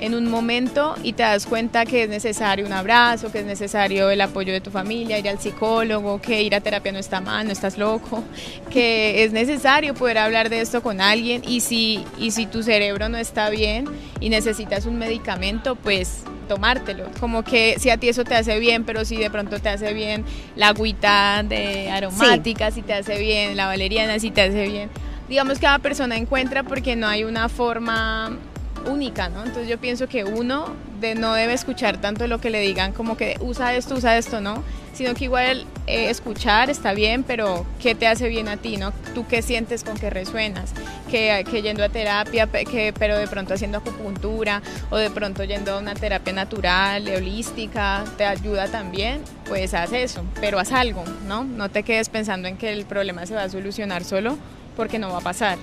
en 0.04 0.16
un 0.16 0.30
momento 0.30 0.96
y 1.02 1.14
te 1.14 1.24
das 1.24 1.46
cuenta 1.46 1.86
que 1.86 2.04
es 2.04 2.10
necesario 2.10 2.66
un 2.66 2.74
abrazo, 2.74 3.32
que 3.32 3.40
es 3.40 3.46
necesario 3.46 4.10
el 4.10 4.20
apoyo 4.20 4.52
de 4.52 4.60
tu 4.60 4.70
familia, 4.70 5.18
ir 5.18 5.30
al 5.30 5.40
psicólogo, 5.40 6.20
que 6.20 6.44
ir 6.44 6.54
a 6.56 6.60
terapia 6.60 6.92
no 6.92 7.00
está 7.00 7.22
mal, 7.22 7.46
no 7.46 7.54
estás 7.54 7.78
loco, 7.78 8.22
que 8.70 9.24
es 9.24 9.32
necesario 9.32 9.94
poder 9.94 10.18
hablar 10.18 10.50
de 10.50 10.60
esto 10.60 10.84
con 10.84 11.00
alguien 11.00 11.42
y 11.48 11.62
si, 11.62 12.04
y 12.20 12.32
si 12.32 12.46
tu 12.48 12.64
cerebro 12.64 13.08
no 13.08 13.18
está 13.18 13.50
bien 13.50 13.86
y 14.20 14.28
necesitas 14.28 14.86
un 14.86 14.98
medicamento, 14.98 15.78
pues 15.78 16.24
tomártelo. 16.50 17.06
Como 17.22 17.44
que 17.44 17.76
si 17.80 17.90
a 17.90 17.96
ti 17.96 18.10
eso 18.10 18.26
te 18.26 18.36
hace 18.36 18.60
bien, 18.60 18.84
pero 18.84 19.06
si 19.06 19.16
de 19.16 19.32
pronto 19.32 19.60
te 19.60 19.70
hace 19.70 19.94
bien 19.94 20.26
la 20.58 20.68
agüita 20.68 21.44
de 21.44 21.90
aromática, 21.90 22.72
si 22.72 22.82
te 22.82 22.94
hace 22.94 23.18
bien 23.20 23.56
la 23.56 23.68
valeriana, 23.68 24.20
si 24.20 24.32
te 24.32 24.42
hace 24.42 24.68
bien 24.68 24.90
digamos, 25.30 25.58
cada 25.58 25.80
persona 25.80 26.18
encuentra 26.18 26.64
porque 26.64 26.96
no 26.98 27.08
hay 27.08 27.24
una 27.24 27.48
forma 27.48 28.38
única, 28.86 29.30
¿no? 29.30 29.40
Entonces 29.40 29.68
yo 29.68 29.78
pienso 29.78 30.08
que 30.08 30.24
uno 30.24 30.68
de 31.00 31.16
no 31.16 31.34
debe 31.34 31.54
escuchar 31.54 31.98
tanto 31.98 32.28
lo 32.28 32.40
que 32.40 32.50
le 32.50 32.62
digan 32.62 32.94
como 32.94 33.18
que 33.18 33.38
usa 33.42 33.76
esto, 33.76 33.96
usa 33.96 34.18
esto, 34.18 34.42
¿no? 34.42 34.64
Sino 34.94 35.14
que 35.16 35.26
igual 35.26 35.66
eh, 35.88 36.10
escuchar 36.10 36.70
está 36.70 36.94
bien, 36.94 37.24
pero 37.24 37.66
¿qué 37.82 37.96
te 37.96 38.08
hace 38.08 38.30
bien 38.30 38.48
a 38.48 38.58
ti, 38.58 38.78
no? 38.78 38.94
¿Tú 39.14 39.26
qué 39.28 39.42
sientes 39.42 39.84
con 39.84 39.98
qué 39.98 40.10
resuenas? 40.10 40.72
Que, 41.10 41.44
que 41.50 41.62
yendo 41.62 41.84
a 41.84 41.90
terapia, 41.90 42.48
que, 42.48 42.94
pero 42.98 43.18
de 43.18 43.28
pronto 43.28 43.54
haciendo 43.54 43.80
acupuntura 43.80 44.62
o 44.92 44.98
de 44.98 45.10
pronto 45.10 45.44
yendo 45.44 45.74
a 45.74 45.80
una 45.80 45.94
terapia 45.94 46.34
natural, 46.34 47.08
holística, 47.10 48.04
te 48.18 48.26
ayuda 48.26 48.68
también, 48.68 49.22
pues 49.46 49.74
haz 49.74 49.92
eso, 49.94 50.24
pero 50.40 50.60
haz 50.60 50.72
algo, 50.72 51.04
¿no? 51.28 51.44
No 51.44 51.70
te 51.70 51.84
quedes 51.84 52.10
pensando 52.10 52.48
en 52.48 52.58
que 52.58 52.72
el 52.72 52.86
problema 52.86 53.26
se 53.26 53.36
va 53.36 53.44
a 53.44 53.50
solucionar 53.50 54.04
solo 54.04 54.38
porque 54.76 55.00
no 55.00 55.12
va 55.12 55.18
a 55.18 55.22
pasar. 55.22 55.58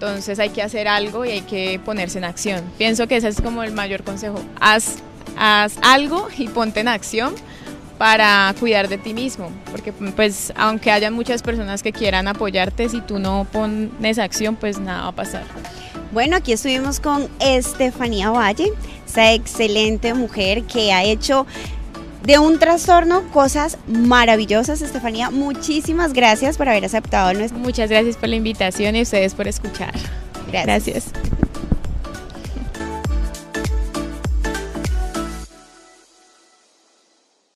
Entonces 0.00 0.38
hay 0.38 0.48
que 0.48 0.62
hacer 0.62 0.88
algo 0.88 1.26
y 1.26 1.30
hay 1.30 1.40
que 1.42 1.78
ponerse 1.84 2.16
en 2.16 2.24
acción. 2.24 2.64
Pienso 2.78 3.06
que 3.06 3.16
ese 3.16 3.28
es 3.28 3.42
como 3.42 3.62
el 3.62 3.72
mayor 3.72 4.02
consejo. 4.02 4.40
Haz, 4.58 4.96
haz 5.36 5.76
algo 5.82 6.28
y 6.38 6.48
ponte 6.48 6.80
en 6.80 6.88
acción 6.88 7.34
para 7.98 8.54
cuidar 8.58 8.88
de 8.88 8.96
ti 8.96 9.12
mismo, 9.12 9.52
porque 9.70 9.92
pues 9.92 10.54
aunque 10.56 10.90
haya 10.90 11.10
muchas 11.10 11.42
personas 11.42 11.82
que 11.82 11.92
quieran 11.92 12.28
apoyarte, 12.28 12.88
si 12.88 13.02
tú 13.02 13.18
no 13.18 13.46
pones 13.52 14.18
acción, 14.18 14.56
pues 14.56 14.78
nada 14.78 15.02
va 15.02 15.08
a 15.08 15.12
pasar. 15.12 15.44
Bueno, 16.12 16.36
aquí 16.36 16.52
estuvimos 16.52 16.98
con 16.98 17.28
Estefanía 17.38 18.30
Valle, 18.30 18.72
esa 19.06 19.34
excelente 19.34 20.14
mujer 20.14 20.62
que 20.62 20.94
ha 20.94 21.04
hecho 21.04 21.46
de 22.22 22.38
un 22.38 22.58
trastorno, 22.58 23.22
cosas 23.32 23.78
maravillosas. 23.86 24.82
Estefanía, 24.82 25.30
muchísimas 25.30 26.12
gracias 26.12 26.56
por 26.56 26.68
haber 26.68 26.84
aceptado 26.84 27.32
nuestro. 27.32 27.58
Muchas 27.58 27.90
gracias 27.90 28.16
por 28.16 28.28
la 28.28 28.36
invitación 28.36 28.96
y 28.96 29.02
ustedes 29.02 29.34
por 29.34 29.48
escuchar. 29.48 29.94
gracias. 30.52 31.06